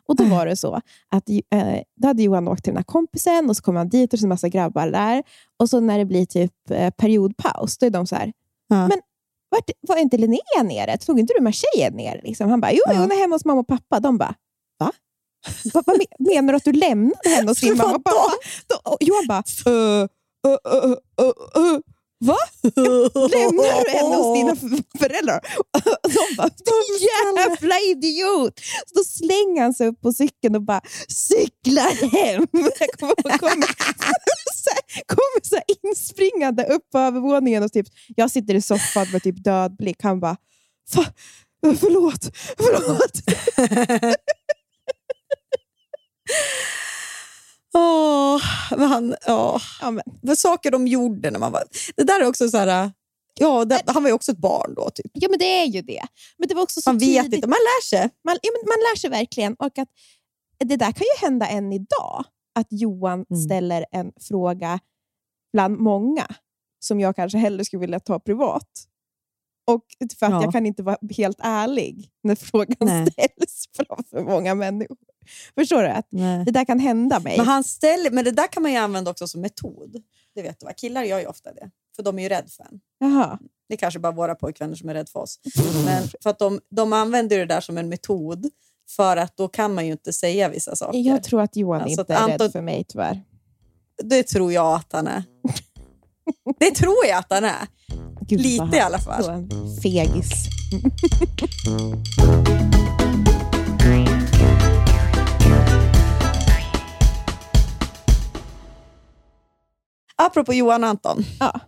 [0.05, 0.31] Och då Nej.
[0.37, 0.75] var det så
[1.09, 4.13] att eh, då hade Johan åkt till den här kompisen och så kom han dit
[4.13, 5.23] och så en massa grabbar där.
[5.59, 8.33] Och så när det blir typ eh, periodpaus, då är de så här,
[8.67, 8.87] Ja.
[8.87, 9.01] men
[9.49, 10.97] vart, var inte Linnea nere?
[10.97, 12.21] Tog inte du med tjejen ner?
[12.23, 12.49] Liksom?
[12.49, 12.93] Han bara, jo, Ja.
[12.99, 13.99] hon är hemma hos mamma och pappa.
[13.99, 14.35] De bara,
[14.79, 14.91] va?
[15.73, 18.17] vad, men- menar du att du lämnade henne hos din mamma och pappa?
[18.67, 20.07] Då, och Johan bara, uh,
[20.47, 20.91] uh,
[21.57, 21.79] uh.
[22.19, 22.37] Va?
[23.15, 24.55] Lämnar du henne hos dina
[24.99, 25.37] föräldrar?
[25.57, 25.65] Och
[26.11, 26.49] De bara,
[26.99, 28.59] jävla idiot!
[28.87, 32.47] Så då slänger han sig upp på cykeln och bara cyklar hem.
[32.79, 33.67] Jag kommer, kommer,
[34.55, 39.07] så här, kommer så här inspringande upp på övervåningen och typ, jag sitter i soffan
[39.11, 39.97] med typ död blick.
[40.03, 40.37] Han bara,
[40.93, 41.13] "Fa-
[41.79, 43.21] förlåt, förlåt.
[47.73, 48.41] Åh,
[48.77, 49.15] men han.
[49.25, 51.63] Ja, men, Vad saker de gjorde när man var...
[51.95, 52.91] Det där är också så här...
[53.39, 54.89] Ja, det, han var ju också ett barn då.
[54.89, 55.11] Typ.
[55.13, 56.01] ja, men det är ju det.
[56.37, 57.33] Men det var också så Man vet tidigt.
[57.37, 57.99] inte, man lär sig.
[58.23, 59.53] Man, ja, man lär sig verkligen.
[59.53, 59.87] Och att
[60.59, 62.23] det där kan ju hända än idag.
[62.55, 63.41] Att Johan Mm.
[63.41, 64.79] ställer en fråga
[65.53, 66.27] bland många
[66.79, 68.69] som jag kanske hellre skulle vilja ta privat.
[69.71, 69.85] Och
[70.19, 70.43] för att Ja.
[70.43, 73.07] jag kan inte vara helt ärlig när frågan Nej.
[73.11, 74.97] ställs framför många människor.
[75.55, 75.87] Förstår du?
[75.89, 76.45] Att Nej.
[76.45, 77.37] det där kan hända mig.
[77.37, 79.95] Men, han ställer, men det där kan man ju använda också som metod.
[80.35, 80.73] Det vet du va?
[80.73, 82.79] Killar gör ju ofta det, för de är ju rädda för en.
[82.99, 83.39] Jaha.
[83.69, 85.39] Det är kanske bara våra pojkvänner som är rädda för oss.
[85.85, 88.49] Men för att de, de använder det där som en metod,
[88.89, 90.99] för att då kan man ju inte säga vissa saker.
[90.99, 93.21] Jag tror att Johan Alltså inte är Anton- rädd för mig tyvärr.
[94.03, 95.23] Det tror jag att han är.
[96.59, 97.67] Det tror jag att han är.
[98.21, 99.47] Gud, Lite i alla fall.
[99.83, 100.31] Fegis.
[110.17, 111.23] Apropå Johan och Anton.
[111.39, 111.59] Ja.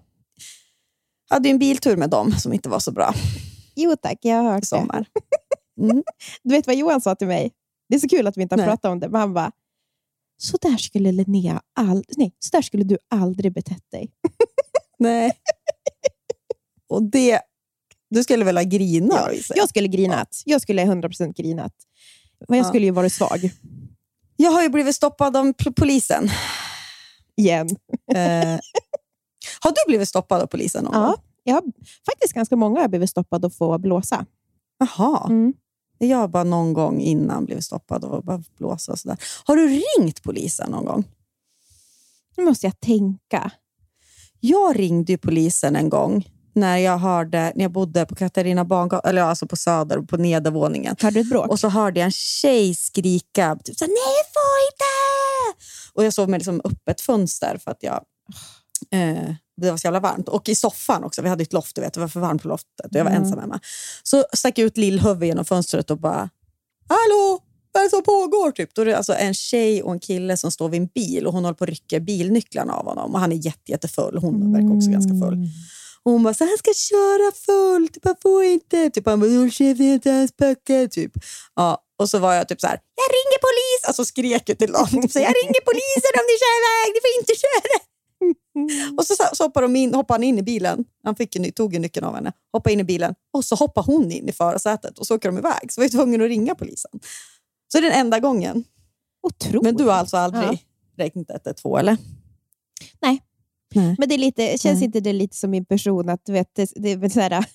[1.30, 3.14] Hade ju en biltur med dem som inte var så bra
[3.76, 4.68] Jo tack, jag har hört det.
[4.68, 5.06] sommar.
[5.82, 6.04] Mm.
[6.44, 7.52] Du vet vad Johan sa till mig?
[7.90, 8.68] Det är så kul att vi inte har Nej.
[8.68, 9.52] pratat om det, men han bara,
[10.38, 14.12] så där skulle Linnea ald- nej, så där skulle du aldrig betett dig.
[15.00, 15.32] Nej.
[16.90, 17.42] Och det...
[18.10, 19.34] Du skulle väl ha grinat?
[19.34, 19.70] gissar jag.
[19.70, 20.42] Skulle grinat.
[20.46, 21.74] Jag skulle 100% grinat.
[22.48, 22.70] Men jag Ja.
[22.70, 23.52] skulle ju varit svag.
[24.36, 26.30] jag har ju blivit stoppad av polisen.
[27.40, 27.70] Igen.
[28.12, 28.60] Eh,
[29.60, 31.04] har du blivit stoppad av polisen någon gång?
[31.04, 31.64] Ja, jag har
[32.06, 34.26] faktiskt ganska många har blivit stoppade och få blåsa.
[34.80, 35.26] Jaha.
[35.30, 35.54] Mm.
[35.98, 39.18] Jag har bara någon gång innan blivit stoppad och bara blåsa och sådär.
[39.46, 39.68] Har du
[39.98, 41.04] ringt polisen någon gång?
[42.38, 43.52] Nu måste jag tänka.
[44.40, 49.22] Jag ringde polisen en gång när jag hörde, när jag bodde på Katarina Bangatan, eller
[49.22, 50.96] alltså på Söder, på nedervåningen.
[51.00, 51.48] Hörde du ett bråk?
[51.48, 54.90] Och så hörde jag en tjej skrika typ så här, nej får inte!
[56.00, 58.04] Och jag sov med liksom öppet fönster för att jag
[58.92, 60.30] eh, det var så jävla varmt.
[60.30, 62.48] Och i soffan också, vi hade ett loft, du vet, det var för varmt på
[62.48, 63.24] loftet och jag var Mm.
[63.24, 63.60] ensam hemma.
[64.04, 66.30] Så stack jag ut lillhuvud genom fönstret och bara
[66.90, 67.40] Hallå,
[67.72, 68.52] vad är det som pågår?
[68.52, 68.74] Typ.
[68.76, 71.34] Då är det alltså en tjej och en kille som står vid en bil och
[71.34, 73.14] hon håller på att rycka bilnycklarna av honom.
[73.14, 74.18] Och han är jätte, jättefull.
[74.18, 75.48] Hon verkar också ganska full.
[76.04, 78.90] Och hon bara, så han ska köra full, typ, han får inte.
[78.90, 80.88] Typ, han bara, håll käften, jag tar hans packe.
[80.88, 81.12] Typ.
[81.56, 83.88] Ja, och så var jag typ så här, jag ringer polis!
[83.88, 84.88] Alltså skrek jag till dem.
[84.88, 87.80] Typ, så, jag ringer polisen om ni kör iväg, ni får inte köra.
[88.98, 90.86] Och så, så hoppade, de in, hoppade han in i bilen.
[91.04, 92.32] Han fick ny- tog ju nyckeln av henne.
[92.54, 95.38] Hoppade in i bilen och så hoppade hon in i förarsätet och så åker de
[95.38, 95.72] iväg.
[95.72, 96.92] Så var jag tvungen att ringa polisen.
[97.72, 98.64] Så det är den enda gången.
[99.28, 99.64] Otroligt.
[99.64, 101.04] Men du har alltså aldrig Ja.
[101.04, 101.98] räknat 112 eller?
[103.02, 103.22] Nej.
[103.76, 103.96] Nej.
[104.00, 104.84] Men det är lite, känns Nej.
[104.84, 107.32] inte det lite som min person att du vet, det, det, är så här,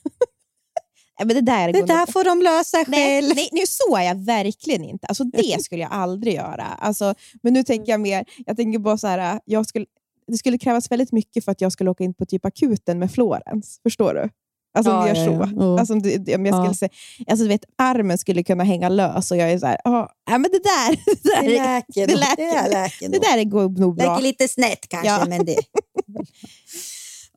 [1.19, 3.33] men det där Det där får de lösa Nej, själv.
[3.37, 5.07] nej, nu så är jag verkligen inte.
[5.07, 6.65] Alltså, det skulle jag aldrig göra.
[6.65, 9.87] Alltså, men nu tänker jag mer, jag tänker bara så här, jag skulle,
[10.29, 13.11] det skulle krävas väldigt mycket för att jag skulle åka in på typ akuten med
[13.12, 13.81] Florens.
[13.83, 14.29] Förstår du?
[14.77, 15.33] Alltså om Ja, vi gör så.
[15.33, 15.49] ja.
[15.65, 15.79] Ja.
[15.79, 16.75] Alltså, om, du, om jag skulle Ja.
[16.75, 16.91] säga,
[17.27, 20.39] alltså, du vet, armen skulle kunna hänga lös och jag är så här, "Ja, nej,
[20.39, 20.91] men det där,
[21.23, 22.62] det där, Det är- läker det läker.
[22.65, 24.11] Det läker det där går nog bra.
[24.12, 25.57] Läker lite snett kanske, men det...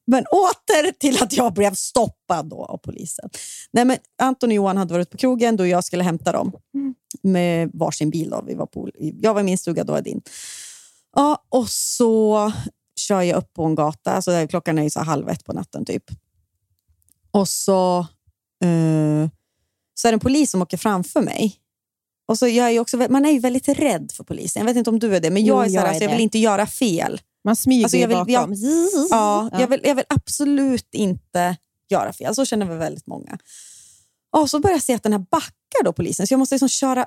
[0.07, 3.29] Men åter till att jag blev stoppad då av polisen.
[3.71, 6.95] Nej, men Anton och Johan hade varit på krogen då jag skulle hämta dem Mm.
[7.21, 8.29] med varsin bil.
[8.29, 8.43] Då.
[8.47, 10.21] Vi var på, jag var i min stuga, då var din.
[11.15, 12.51] Ja, och så
[12.99, 14.11] kör jag upp på en gata.
[14.11, 16.03] Alltså, där klockan är ju så halv ett på natten typ.
[17.31, 17.99] Och så,
[18.63, 19.29] eh,
[19.93, 21.55] så är det en polis som åker framför mig.
[22.27, 24.59] Och så jag är också, man är ju väldigt rädd för polisen.
[24.59, 26.03] Jag vet inte om du är det, men jag är så här, jag är alltså,
[26.03, 27.21] jag vill inte göra fel.
[27.47, 28.53] Man smyger Alltså, jag vill- bakom.
[29.09, 29.59] Ja, Ja.
[29.59, 31.57] Jag, vill, jag vill absolut inte
[31.89, 32.35] göra fel.
[32.35, 33.37] Så känner väl väldigt många.
[34.37, 36.27] Och så börjar jag se att den här backar då polisen.
[36.27, 37.05] Så jag måste liksom köra,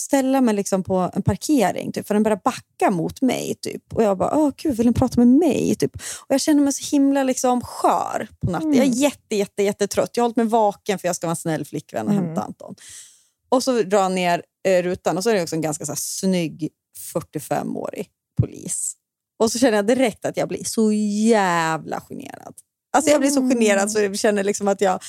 [0.00, 1.92] ställa mig liksom på en parkering.
[1.92, 3.54] Typ, för den börjar backa mot mig.
[3.60, 3.92] Typ.
[3.94, 5.74] Och jag bara, åh gud, vill den prata med mig?
[5.74, 5.94] Typ.
[5.96, 8.74] Och jag känner mig så himla liksom skör på natten.
[8.74, 10.10] Jag är jätte, jätte, jättetrött.
[10.16, 12.24] Jag har hållit mig vaken för jag ska vara en snäll flickvän och Mm.
[12.26, 12.74] hämta Anton.
[13.48, 15.92] Och så drar jag ner eh, rutan och så är det också en ganska så
[15.92, 16.68] här, snygg
[17.14, 18.08] 45-årig
[18.40, 18.96] polis.
[19.38, 22.54] Och så känner jag direkt att jag blir så jävla generad.
[22.92, 25.00] Alltså jag blir så generad så jag känner liksom att jag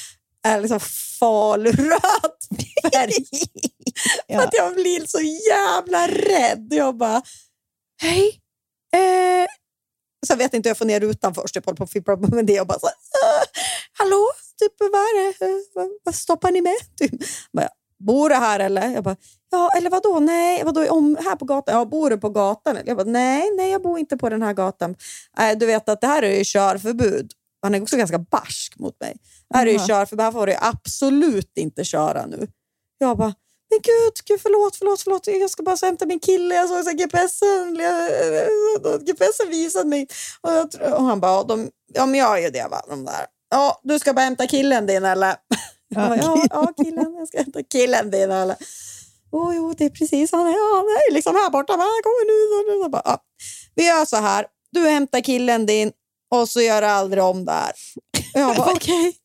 [0.43, 0.79] är liksom
[1.19, 2.37] faluröd
[2.93, 3.13] färg.
[4.27, 5.19] För att jag blir så
[5.49, 6.67] jävla rädd.
[6.69, 7.21] Jag bara,
[8.01, 8.39] hej.
[8.93, 9.47] Eh.
[10.27, 11.55] Jag vet inte hur jag får ner rutan först.
[11.55, 13.43] Jag håller på att fippla med det och bara så, eh,
[13.93, 15.65] hallå, typ, vad är det?
[15.73, 16.75] Vad, vad stoppar ni med?
[16.97, 17.11] Typ.
[17.53, 17.69] Bara,
[17.99, 18.89] bor du här eller?
[18.89, 19.15] Jag bara,
[19.51, 20.19] ja, eller vadå?
[20.19, 21.75] Nej, vadå, om, här på gatan?
[21.75, 22.77] Ja, bor du på gatan?
[22.85, 24.95] Jag bara, nej, nej, jag bor inte på den här gatan.
[25.37, 27.31] Nej, du vet att det här är ju körförbud.
[27.61, 29.17] Han är också ganska barsk mot mig.
[29.49, 32.47] Det här är ju körförbud, här får du absolut inte köra nu.
[32.97, 33.33] Jag bara,
[33.69, 35.27] men gud, gud förlåt, förlåt, förlåt.
[35.27, 36.55] Jag ska bara hämta min kille.
[36.55, 37.77] Jag såg så GPSen.
[39.05, 40.07] GPSen visade mig.
[40.41, 43.05] Och, jag, och han bara, ja, de, ja men jag är ju det va, de
[43.05, 43.25] där.
[43.49, 45.35] Ja, du ska bara hämta killen din eller?
[45.89, 47.15] Jag bara, ja, ja, killen.
[47.15, 48.55] Jag ska hämta killen din eller?
[49.31, 50.41] Oh, jo, det är precis han.
[50.47, 51.73] är- han är liksom här borta.
[51.73, 52.25] Han kommer
[52.77, 52.81] nu.
[52.83, 53.17] Jag bara, ja.
[53.75, 54.45] Vi gör så här.
[54.71, 55.91] Du hämtar killen din
[56.31, 57.71] och så gör du aldrig om det här.
[58.33, 59.15] Och Jag bara, okej.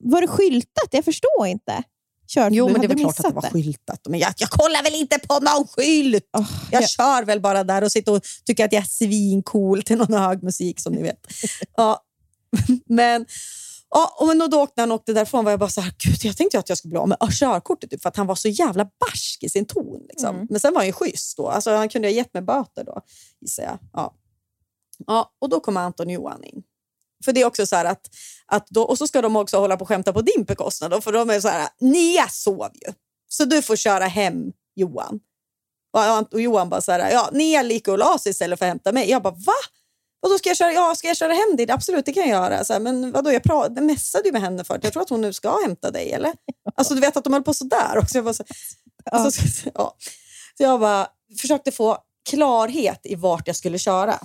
[0.00, 0.88] Var det skyltat?
[0.90, 1.82] Jag förstår inte.
[2.28, 2.56] Körförbud.
[2.56, 4.00] Jo, men det väl klart att det var skyltat.
[4.08, 6.28] Men jag, jag kollar väl inte på någon skylt.
[6.38, 9.82] Åh, Jag jag- kör väl bara där och sitter och tycker att jag är svincool
[9.82, 11.26] till någon hög musik som ni vet.
[11.76, 12.02] Ja.
[12.86, 13.26] Men,
[13.92, 16.36] ja, och men då åkte han åkte därifrån var jag bara så här, gud, jag
[16.36, 18.84] tänkte att jag skulle bli av med körkortet typ, för att han var så jävla
[18.84, 20.06] barsk i sin ton.
[20.08, 20.34] Liksom.
[20.36, 20.46] Mm.
[20.50, 21.48] Men sen var han ju schysst då.
[21.48, 23.00] Alltså, han kunde ha gett mig böter då,
[23.40, 23.78] gissar jag.
[23.92, 24.14] Ja.
[25.06, 26.62] Ja, och då kom Anton och Johan in.
[27.24, 28.10] För det är också så att,
[28.46, 30.90] att då, och så ska de också hålla på och skämta på din bekostnad.
[30.90, 32.92] Då, för de är så här, Nia sov ju.
[33.28, 35.20] Så du får köra hem Johan.
[35.92, 38.70] Och, och Johan bara så här, ja, Nia gick och la sig istället för att
[38.70, 39.10] hämta mig.
[39.10, 39.52] Jag bara, va?
[40.22, 41.70] Och då ska jag köra, ja, ska jag köra hem dig?
[41.70, 42.64] Absolut, det kan jag göra.
[42.64, 44.80] Så här, men vadå, jag pra- messade ju med henne förut.
[44.84, 46.32] Jag tror att hon nu ska hämta dig, eller?
[46.74, 48.18] Alltså du vet att de höll på sådär också.
[48.18, 48.44] Jag bara, så,
[49.10, 49.96] alltså, så, ja.
[50.56, 51.08] så jag bara
[51.40, 51.98] försökte få
[52.30, 54.18] klarhet i vart jag skulle köra.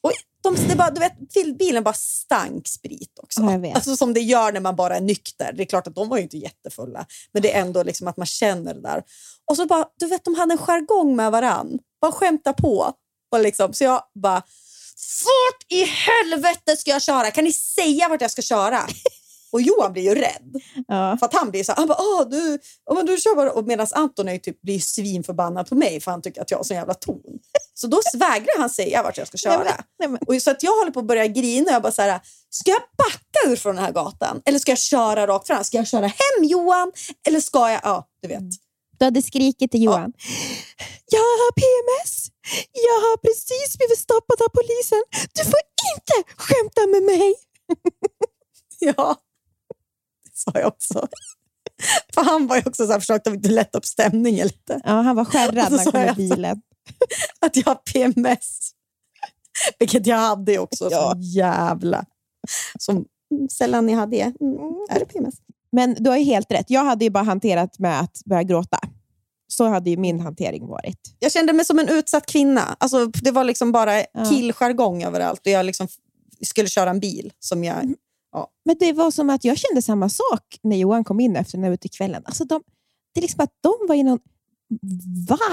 [0.00, 3.40] Och de, det bara, du vet, till bilen bara stank sprit också.
[3.40, 3.74] Ja.
[3.74, 5.52] Alltså som det gör när man bara är nykter.
[5.52, 8.16] Det är klart att de var ju inte jättefulla, men det är ändå liksom att
[8.16, 9.02] man känner det där.
[9.50, 11.78] Och så bara, du vet, de hade en jargong med varann.
[12.00, 12.92] Bara skämta på.
[13.32, 14.42] Och liksom, så jag bara,
[15.24, 17.30] vart i helvete ska jag köra?
[17.30, 18.86] Kan ni säga vart jag ska köra?
[19.52, 20.54] Och Johan blir ju rädd.
[20.88, 21.16] Ja.
[21.18, 23.52] För att han blir så här, han bara, Åh, du, ja, men du kör bara.
[23.52, 26.64] Och medan Anton är typ, blir svinförbannad på mig för han tycker att jag har
[26.64, 27.20] sån jävla ton.
[27.74, 29.56] Så då vägrar han säga vart jag ska köra.
[29.58, 31.70] Nej, men- nej, men- Och så att jag håller på att börja grina.
[31.72, 32.20] Jag bara så här,
[32.50, 34.42] ska jag backa ur från den här gatan?
[34.44, 35.64] Eller ska jag köra rakt fram?
[35.64, 36.92] Ska jag köra hem Johan?
[37.28, 38.42] Eller ska jag, ja du vet.
[38.98, 40.12] Du hade skrikit till Johan.
[41.10, 42.26] Jag har PMS.
[42.72, 45.02] Jag har precis blivit stoppad av polisen.
[45.34, 45.60] Du får
[45.94, 47.34] inte skämta med mig.
[48.78, 49.16] Ja,
[50.24, 51.08] det sa jag också.
[52.14, 54.80] För han var ju också så här, försökte inte lätta upp stämningen lite.
[54.84, 56.62] Ja, han var skärrad när han kom i bilen.
[57.40, 58.70] Att jag har PMS.
[59.78, 60.88] Vilket jag hade också.
[60.90, 61.10] Ja.
[61.10, 62.04] Som jävla...
[62.78, 63.04] Som
[63.52, 64.16] sällan jag hade.
[64.16, 64.32] Mm,
[64.90, 65.34] är det PMS?
[65.72, 66.70] Men du har ju helt rätt.
[66.70, 68.78] Jag hade ju bara hanterat med att börja gråta.
[69.48, 71.16] Så hade ju min hantering varit.
[71.18, 72.76] Jag kände mig som en utsatt kvinna.
[72.80, 74.06] Alltså, det var liksom bara Ja.
[74.30, 75.40] killjargong överallt.
[75.40, 75.88] Och jag liksom
[76.42, 77.94] skulle köra en bil som jag...
[78.64, 81.64] Men det var som att jag kände samma sak när Johan kom in efter den
[81.64, 82.22] här utekvällen.
[82.26, 82.62] Alltså de,
[83.14, 84.18] det är liksom att de var i någon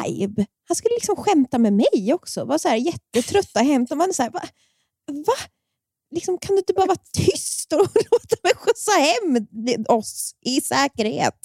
[0.07, 0.45] vibe.
[0.67, 2.45] Han skulle liksom skämta med mig också.
[2.45, 3.85] Var så här jättetrötta hem.
[3.85, 4.41] De var så här, va?
[5.07, 5.33] va?
[6.13, 7.79] Liksom, kan du inte bara vara tyst och
[8.11, 9.45] låta mig skjutsa hem
[9.89, 11.39] oss i säkerhet?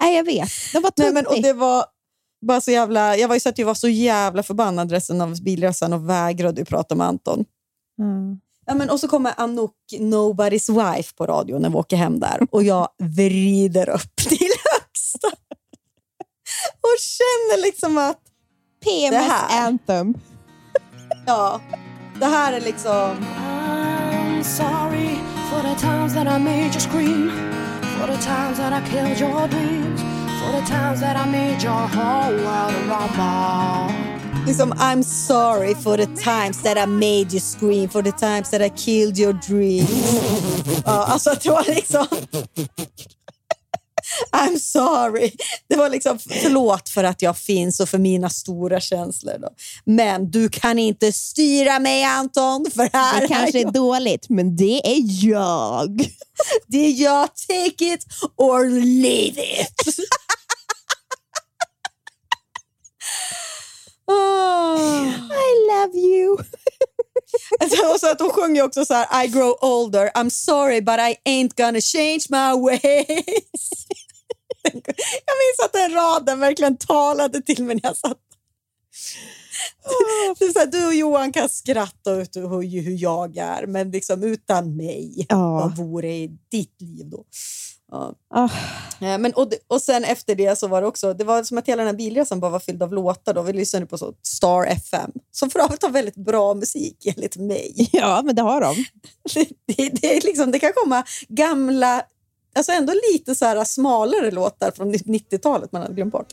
[0.00, 0.50] Nej, jag vet.
[0.72, 1.84] De var Nej, men, och det var
[2.46, 3.16] bara så jävla...
[3.16, 6.64] Jag var ju så att jag var så jävla förbannad resten av bilresan och vägrade
[6.64, 7.44] prata med Anton.
[7.98, 8.40] Mm.
[8.66, 12.46] Ja, men, och så kommer Anouk, Nobody's Wife, på radio när vi åker hem där.
[12.50, 15.28] Och jag vrider upp till högsta.
[16.80, 18.20] Och känner liksom att
[18.84, 19.66] PMS här.
[19.66, 20.14] anthem.
[21.26, 21.60] ja,
[22.20, 23.26] det här är liksom...
[24.46, 25.16] Sorry
[25.50, 27.30] for the times that I made you scream,
[27.98, 30.00] for the times that I killed your dreams,
[30.40, 33.92] for the times that I made your whole world rumble.
[34.46, 38.50] liksom um, I'm sorry for the times that I made you scream, for the times
[38.50, 39.90] that I killed your dreams.
[40.84, 42.06] ja, alltså jag tror liksom...
[44.32, 45.32] I'm sorry.
[45.68, 49.38] Det var liksom förlåt för att jag finns och för mina stora känslor.
[49.38, 49.48] Då.
[49.84, 54.56] Men du kan inte styra mig Anton, för här Det kanske är är dåligt, men
[54.56, 56.10] det är jag.
[56.66, 59.74] Det är jag, take it or leave it.
[64.06, 65.26] oh.
[65.30, 66.36] I love you.
[67.60, 70.94] Alltså, och så att hon sjunger också så här, I grow older, I'm sorry but
[70.94, 73.86] I ain't gonna change my ways.
[75.26, 78.18] Jag minns att den raden verkligen talade till mig när jag satt
[80.38, 84.22] det så här, Du och Johan kan skratta ut hur, hur jag är, men liksom
[84.22, 85.50] utan mig, Ja.
[85.52, 87.24] vad vore i ditt liv då?
[87.92, 88.14] Ja.
[89.00, 91.68] Eh, Men, och, och sen efter det så var det också, det var som att
[91.68, 93.34] hela den här bilresan bara var fylld av låtar.
[93.34, 93.42] Då.
[93.42, 97.88] Vi lyssnade på så Star FM, som för övrigt har väldigt bra musik enligt mig.
[97.92, 98.74] ja, men det har de.
[99.34, 102.02] Det, det, det, liksom, det kan komma gamla,
[102.56, 106.28] alltså ändå lite så här smalare låtar från 90-talet man hade glömt bort.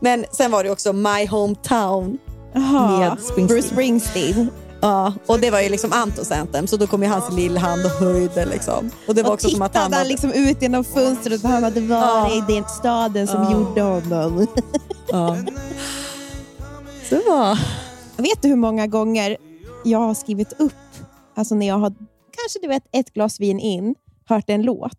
[0.00, 2.18] Men sen var det också My Hometown.
[2.56, 3.46] Aha, Med Springsteen.
[3.46, 4.50] Bruce Springsteen.
[4.86, 7.90] Ja, och det var ju liksom Antos anthem, så då kom ju hans lillhand och
[7.90, 8.46] höjde.
[8.46, 8.90] Liksom.
[9.08, 11.64] Och det var Och också som att han han liksom ut genom fönstret och han
[11.64, 12.38] hade varit Ja.
[12.52, 13.52] i den staden som Ja.
[13.52, 14.46] gjorde honom.
[15.08, 15.36] Ja.
[17.08, 17.58] Så det var...
[18.16, 19.36] Vet du hur många gånger
[19.84, 20.72] jag har skrivit upp,
[21.36, 23.94] alltså när jag har kanske du vet, ett glas vin in,
[24.28, 24.98] hört en låt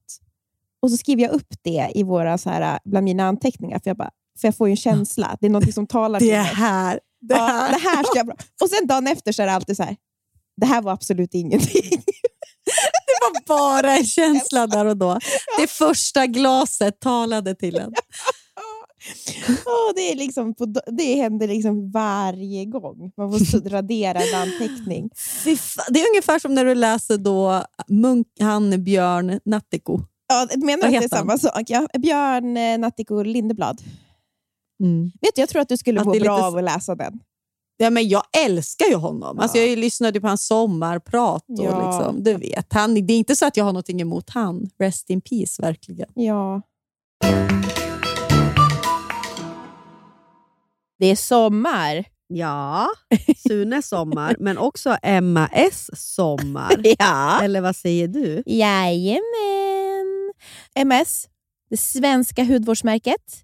[0.82, 3.98] och så skriver jag upp det i våra, så här, bland mina anteckningar för jag,
[3.98, 4.12] bara,
[4.42, 5.38] för jag får ju en känsla.
[5.40, 6.46] Det är något som talar till Det mig.
[6.46, 7.00] här.
[7.22, 7.72] Det Ja, här.
[7.72, 8.36] det här ska jag bra.
[8.62, 9.96] Och sen dagen efter så är det alltid så här,
[10.62, 11.92] det här var absolut ingenting.
[13.08, 15.20] Det var bara en känsla där och då.
[15.60, 17.94] Det första glaset talade till en.
[19.66, 23.12] Åh, det, är liksom på, det händer liksom varje gång.
[23.18, 25.10] Man får så- radera en anteckning.
[25.90, 30.00] Det är ungefär som när du läser då Munk, han Björn Nattiko.
[30.28, 31.64] Ja, menar du att det är samma sak?
[31.68, 33.82] Ja, Björn eh, Nattiko Lindeblad.
[35.22, 37.20] Vet du, jag tror att du skulle Att må bra lite- av att läsa den.
[37.80, 39.40] Ja, men jag älskar ju honom.
[39.40, 41.44] Alltså, jag lyssnade på hans sommarprat.
[41.50, 41.98] Och Ja.
[41.98, 44.70] liksom, du vet, han, det är inte så att jag har något emot han.
[44.80, 46.10] Rest in peace, verkligen.
[46.14, 46.62] Ja.
[51.00, 52.06] Det är sommar.
[52.30, 52.88] Ja,
[53.48, 56.72] Sunes sommar, men också Emma S sommar.
[57.00, 57.40] Ja.
[57.44, 58.44] Eller vad säger du?
[58.46, 59.24] Jajamän.
[60.76, 61.28] MS,
[61.70, 63.44] det svenska hudvårdsmärket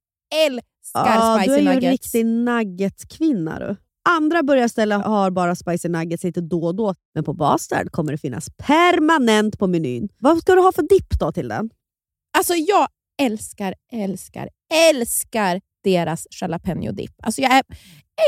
[0.45, 0.61] älskar
[0.93, 1.91] Ja, du är spicy ju en nuggets.
[1.91, 3.75] riktig nuggetkvinna du.
[4.09, 8.17] Andra burgarställen har bara spicy nuggets lite då och då, men på Bastard kommer det
[8.17, 10.09] finnas permanent på menyn.
[10.19, 11.69] Vad ska du ha för dipp då till den?
[12.37, 12.87] Alltså jag
[13.21, 14.49] älskar, älskar,
[14.89, 17.11] älskar deras jalapeno dip.
[17.23, 17.63] Alltså jag är,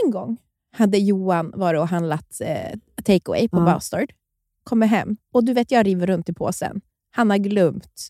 [0.03, 0.37] en gång
[0.75, 3.65] hade Johan varit och handlat eh, takeaway på Ja.
[3.65, 4.13] Bastard.
[4.63, 6.81] Kommer hem och du vet jag river runt i påsen.
[7.11, 8.09] Han har glömt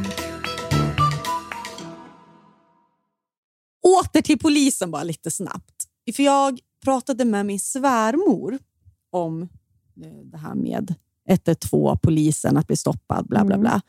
[3.83, 5.75] Åter till polisen bara lite snabbt.
[6.15, 8.59] För jag pratade med min svärmor
[9.11, 9.41] om
[10.03, 10.95] eh, det här med
[11.29, 13.61] 112, polisen, att bli stoppad, bla bla Mm.
[13.61, 13.81] bla.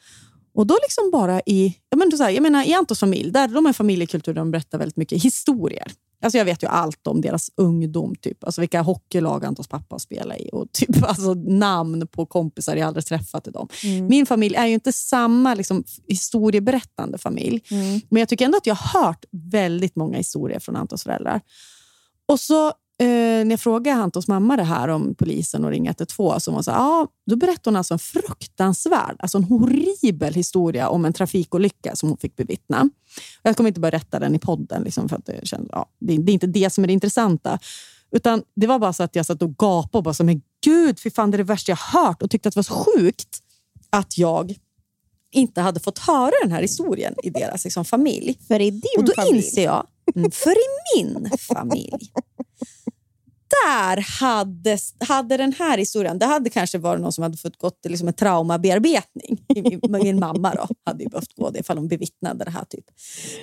[0.54, 3.48] Och då liksom bara i, jag menar, så här, jag menar, i Antons familj, där
[3.48, 5.92] de har en familjekultur där de berättar väldigt mycket historier.
[6.22, 8.44] Alltså jag vet ju allt om deras ungdom, typ.
[8.44, 13.06] alltså vilka hockeylag Antons pappa spelar i och typ, alltså namn på kompisar jag aldrig
[13.06, 13.68] träffat i dem.
[14.08, 17.62] Min familj är ju inte samma liksom, historieberättande familj,
[18.08, 21.40] men jag tycker ändå att jag har hört väldigt många historier från Antons föräldrar.
[22.28, 23.06] Och så eh,
[23.44, 27.08] när jag frågade Antons mamma det här om polisen och ringa 112, så hon ja,
[27.26, 32.18] då berättade hon alltså en fruktansvärd, alltså en horribel historia om en trafikolycka som hon
[32.18, 32.90] fick bevittna.
[33.42, 36.32] Jag kommer inte berätta den i podden, liksom, för att det, känns, ja, det, det
[36.32, 37.58] är inte det som är det intressanta.
[38.10, 41.00] Utan Det var bara så att jag satt och gapade och bara så, men gud,
[41.00, 43.38] fy fan, det är det värsta jag hört och tyckte att det var så sjukt
[43.90, 44.54] att jag
[45.32, 48.38] inte hade fått höra den här historien i deras liksom, familj.
[48.48, 49.36] För i din Och då familj.
[49.36, 49.86] inser jag,
[50.16, 52.12] Mm, för i min familj,
[53.64, 57.70] där hade, hade den här historien, det hade kanske varit någon som hade fått gå
[57.70, 59.44] till liksom en traumabearbetning.
[59.54, 62.64] Min, min mamma då, hade ju behövt gå det ifall hon bevittnade det här.
[62.64, 62.84] Typ.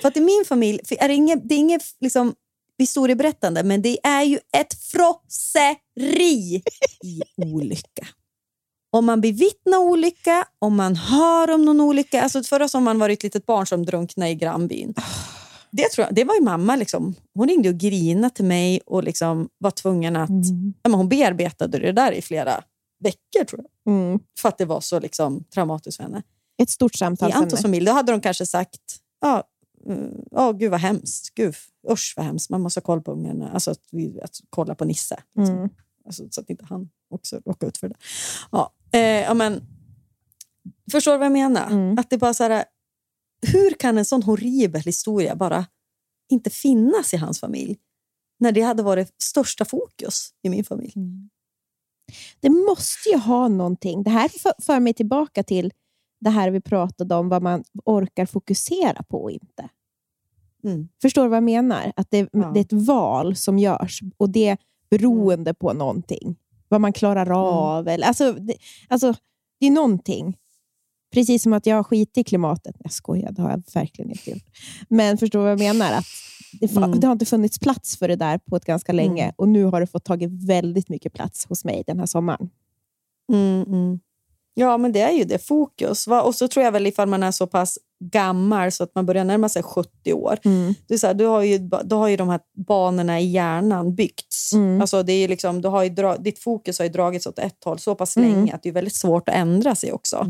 [0.00, 2.34] För att i min familj för är det inget, det är inget liksom,
[2.78, 6.62] historieberättande, men det är ju ett frosseri
[7.04, 8.06] i olycka.
[8.92, 12.22] Om man bevittnar olycka, om man hör om någon olycka.
[12.22, 14.94] Alltså förra sommaren var det ett litet barn som drunknade i grannbyn.
[15.72, 16.76] Det, tror jag, det var ju mamma.
[16.76, 17.14] Liksom.
[17.34, 20.30] Hon ringde och grinade till mig och liksom var tvungen att...
[20.82, 22.64] Ja, men hon bearbetade det där i flera
[23.00, 23.94] veckor, tror jag.
[23.94, 24.20] Mm.
[24.38, 26.22] För att det var så liksom, traumatiskt för henne.
[26.62, 27.30] Ett stort samtal.
[27.30, 28.80] I Antons familj då hade de kanske sagt
[29.20, 29.44] ja,
[29.86, 31.34] mm, ja, gud vad hemskt.
[31.34, 31.54] Gud,
[31.90, 32.50] usch vad hemskt.
[32.50, 33.42] Man måste ha koll på ungen.
[33.42, 35.22] Alltså att, vi, att kolla på Nisse.
[35.36, 35.56] Liksom.
[35.56, 35.68] Mm.
[36.06, 37.94] Alltså, så att inte han också råkar ut för det.
[38.52, 39.62] Ja, eh, men,
[40.92, 41.66] förstår du vad jag menar?
[41.66, 41.98] Mm.
[41.98, 42.64] Att det bara så här,
[43.46, 45.66] hur kan en sån horribel historia bara
[46.30, 47.78] inte finnas i hans familj?
[48.38, 50.94] När det hade varit största fokus i min familj.
[52.40, 54.02] Det måste ju ha någonting.
[54.02, 55.72] Det här för, för mig tillbaka till
[56.20, 59.68] det här vi pratade om, vad man orkar fokusera på och inte.
[60.64, 60.88] Mm.
[61.02, 61.92] Förstår du vad jag menar?
[61.96, 62.50] Att det, Ja.
[62.54, 64.56] det är ett val som görs och det
[64.90, 66.36] beroende på någonting.
[66.68, 67.88] Vad man klarar av.
[67.88, 68.54] Eller, alltså, det,
[68.88, 69.14] alltså,
[69.60, 70.36] det är någonting.
[71.10, 72.76] Precis som att jag har skit i klimatet.
[72.78, 74.42] Jag skojar, det har jag verkligen inte gjort.
[74.88, 75.92] Men förstår du vad jag menar?
[75.92, 76.04] Att
[76.60, 77.00] det, Mm.
[77.00, 79.34] det har inte funnits plats för det där på ett ganska länge Mm.
[79.36, 82.50] och nu har det fått tagit väldigt mycket plats hos mig den här sommaren.
[83.32, 84.00] Mm, mm.
[84.54, 86.06] Ja, men det är ju det fokus.
[86.06, 86.22] Va?
[86.22, 89.24] Och så tror jag väl ifall man är så pass gammal så att man börjar
[89.24, 90.38] närma sig 70 år.
[90.88, 93.94] Det är så här, du har ju, då har ju de här banorna i hjärnan
[93.94, 94.52] byggts.
[94.52, 94.80] Mm.
[94.80, 97.78] Alltså det är liksom, du har ju ditt fokus har ju dragits åt ett håll
[97.78, 98.30] så pass Mm.
[98.32, 100.26] länge att det är väldigt svårt att ändra sig också.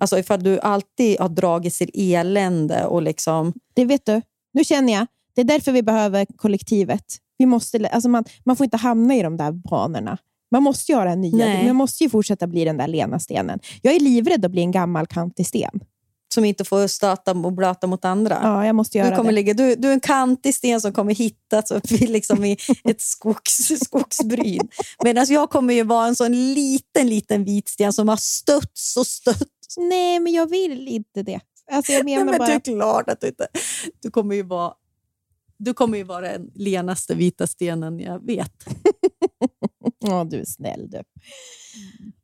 [0.00, 3.52] Alltså ifall du alltid har dragits till elände och liksom...
[3.74, 4.22] Det vet du,
[4.54, 5.06] nu känner jag.
[5.34, 7.04] Det är därför vi behöver kollektivet.
[7.38, 10.18] Vi måste, alltså man, man får inte hamna i de där banorna.
[10.50, 11.36] Man måste göra en nya.
[11.36, 11.66] Nej.
[11.66, 13.58] Man måste ju fortsätta bli den där lena stenen.
[13.82, 15.80] Jag är livrädd att bli en gammal kantig sten.
[16.32, 18.40] Som inte får stöta och blöta mot andra.
[18.42, 19.34] Ja, jag måste göra Du, kommer det.
[19.34, 23.00] ligga, du, du är en kantig sten som kommer hittas upp i, liksom i ett
[23.00, 24.68] skogs, skogsbryn.
[25.04, 29.06] Medan jag kommer ju vara en sån liten, liten vit sten som har stötts och
[29.06, 29.76] stötts.
[29.76, 31.40] Nej, men jag vill inte det.
[31.70, 32.46] Alltså jag Nej, menar men bara...
[32.48, 33.46] det är klart att du inte...
[34.00, 34.74] Du kommer ju vara,
[35.56, 38.52] du kommer ju vara den lenaste vita stenen jag vet.
[40.04, 41.02] Ja, du är snäll du.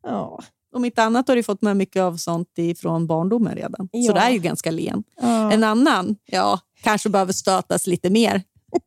[0.02, 0.42] Ja.
[0.74, 3.88] Om inte annat har du fått med mycket av sånt från barndomen redan.
[3.92, 4.12] Så Ja.
[4.12, 5.04] det är ju ganska len.
[5.20, 5.52] Ja.
[5.52, 8.42] En annan, ja, kanske behöver stötas lite mer.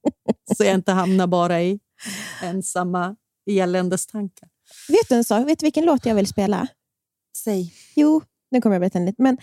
[0.57, 1.79] så jag inte hamnar bara i
[2.43, 3.15] ensamma
[3.49, 4.49] eländestankar.
[4.87, 5.47] Vet du en sak?
[5.47, 6.67] Vet du vilken låt jag vill spela?
[7.37, 7.73] Säg.
[7.95, 8.21] Jo,
[8.51, 9.21] nu kommer jag berätta en lite.
[9.21, 9.37] Men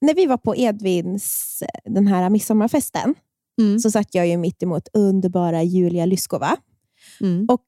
[0.00, 3.14] när vi var på Edvins den här midsommarfesten
[3.60, 3.78] Mm.
[3.78, 6.56] så satt jag ju mitt emot underbara Julia Lyskova.
[7.20, 7.46] Mm.
[7.48, 7.62] Och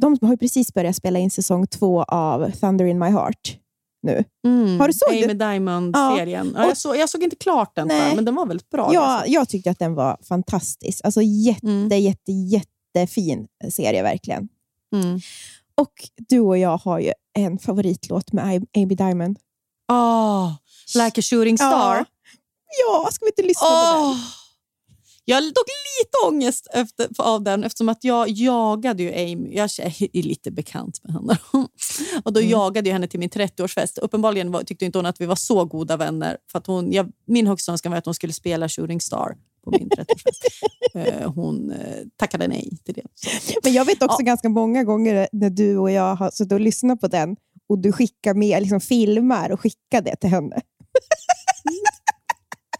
[0.00, 3.58] de har ju precis börjat spela in säsong två av Thunder in my heart
[4.02, 4.24] nu.
[4.46, 4.80] Mm.
[4.80, 5.34] Har du såg Amy?
[5.34, 6.54] Diamond-serien.
[6.56, 6.66] Ja.
[6.66, 8.90] Jag, såg, jag såg inte klart den, tyvärr, men den var väldigt bra.
[8.94, 11.00] Ja, jag tyckte att den var fantastisk.
[11.04, 12.00] Alltså jätte, Mm.
[12.00, 14.48] jätte, jättefin serie verkligen.
[14.94, 15.20] Mm.
[15.74, 15.92] Och
[16.28, 19.38] du och jag har ju en favoritlåt med Amy Diamond.
[19.92, 20.52] Oh,
[20.94, 21.96] like a shooting star.
[21.96, 22.04] Ja,
[22.86, 24.16] ja ska vi inte lyssna på den?
[25.24, 25.66] Jag har dock
[26.00, 29.54] lite ångest efter, av den eftersom att jag jagade ju Amy.
[29.56, 31.38] Jag är lite bekant med henne.
[32.24, 32.50] Och då Mm.
[32.50, 33.98] jagade jag henne till min 30-årsfest.
[33.98, 36.36] Uppenbarligen var, tyckte inte hon att vi var så goda vänner.
[36.52, 39.70] För att hon, jag, min högsta önskan var att hon skulle spela Shooting Star på
[39.70, 40.42] min 30-årsfest.
[40.94, 41.78] Eh, hon eh,
[42.16, 43.02] tackade nej till det.
[43.14, 43.58] Så.
[43.62, 47.00] Men jag vet också ganska många gånger när du och jag har suttit och lyssnat
[47.00, 47.36] på den
[47.68, 50.60] och du skickar med liksom filmar och skickar det till henne.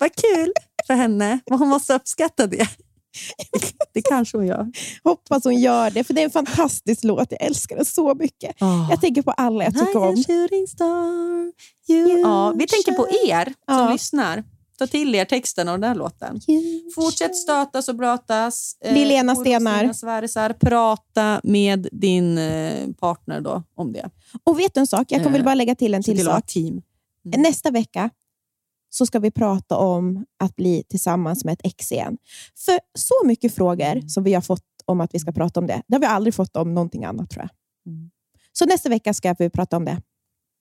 [0.00, 0.52] Vad kul
[0.86, 1.40] för henne.
[1.46, 2.68] Men hon måste uppskatta det.
[3.94, 4.72] Det kanske hon gör.
[5.04, 7.30] Hoppas hon gör det, för det är en fantastisk låt.
[7.30, 8.62] Jag älskar den så mycket.
[8.62, 8.86] Oh.
[8.90, 10.16] Jag tänker på alla jag tycker om.
[10.68, 11.52] Star,
[12.22, 13.92] ja, vi tänker på er som ja.
[13.92, 14.44] lyssnar.
[14.78, 16.40] Ta till er texten av den där låten.
[16.94, 18.76] Fortsätt stötas och brötas.
[18.80, 19.92] Eh, Lilena eh, Stenar.
[19.92, 24.10] Svärisar, prata med din eh, partner då om det.
[24.44, 25.06] Och vet du en sak?
[25.08, 26.46] Jag kan eh, väl bara lägga till en till, till sak.
[26.46, 26.82] Team.
[27.26, 27.42] Mm.
[27.42, 28.10] Nästa vecka
[28.94, 32.18] så ska vi prata om att bli tillsammans med ett ex igen.
[32.64, 34.08] För så mycket frågor mm.
[34.08, 36.34] som vi har fått om att vi ska prata om det, det har vi aldrig
[36.34, 37.50] fått om någonting annat tror jag.
[37.92, 38.10] Mm.
[38.52, 40.02] Så nästa vecka ska vi prata om det.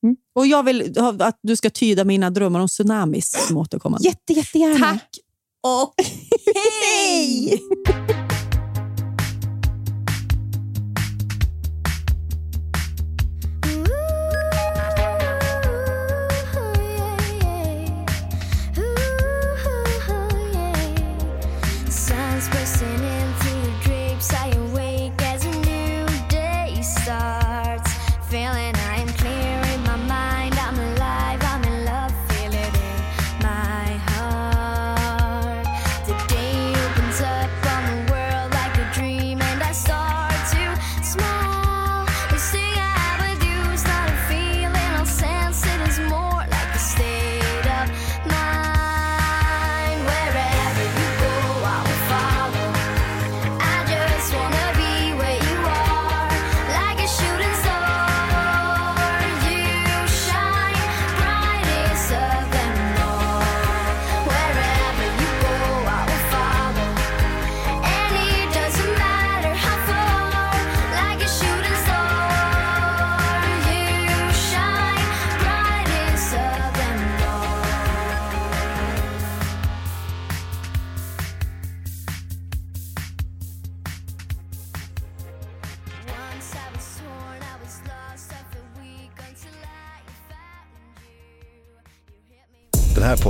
[0.04, 0.16] Mm.
[0.36, 4.08] Och Jag vill att du ska tyda mina drömmar om tsunamis som återkommande.
[4.08, 4.80] Jätte, jättegärna.
[4.80, 5.10] Tack
[5.64, 5.94] och
[6.56, 7.60] hej!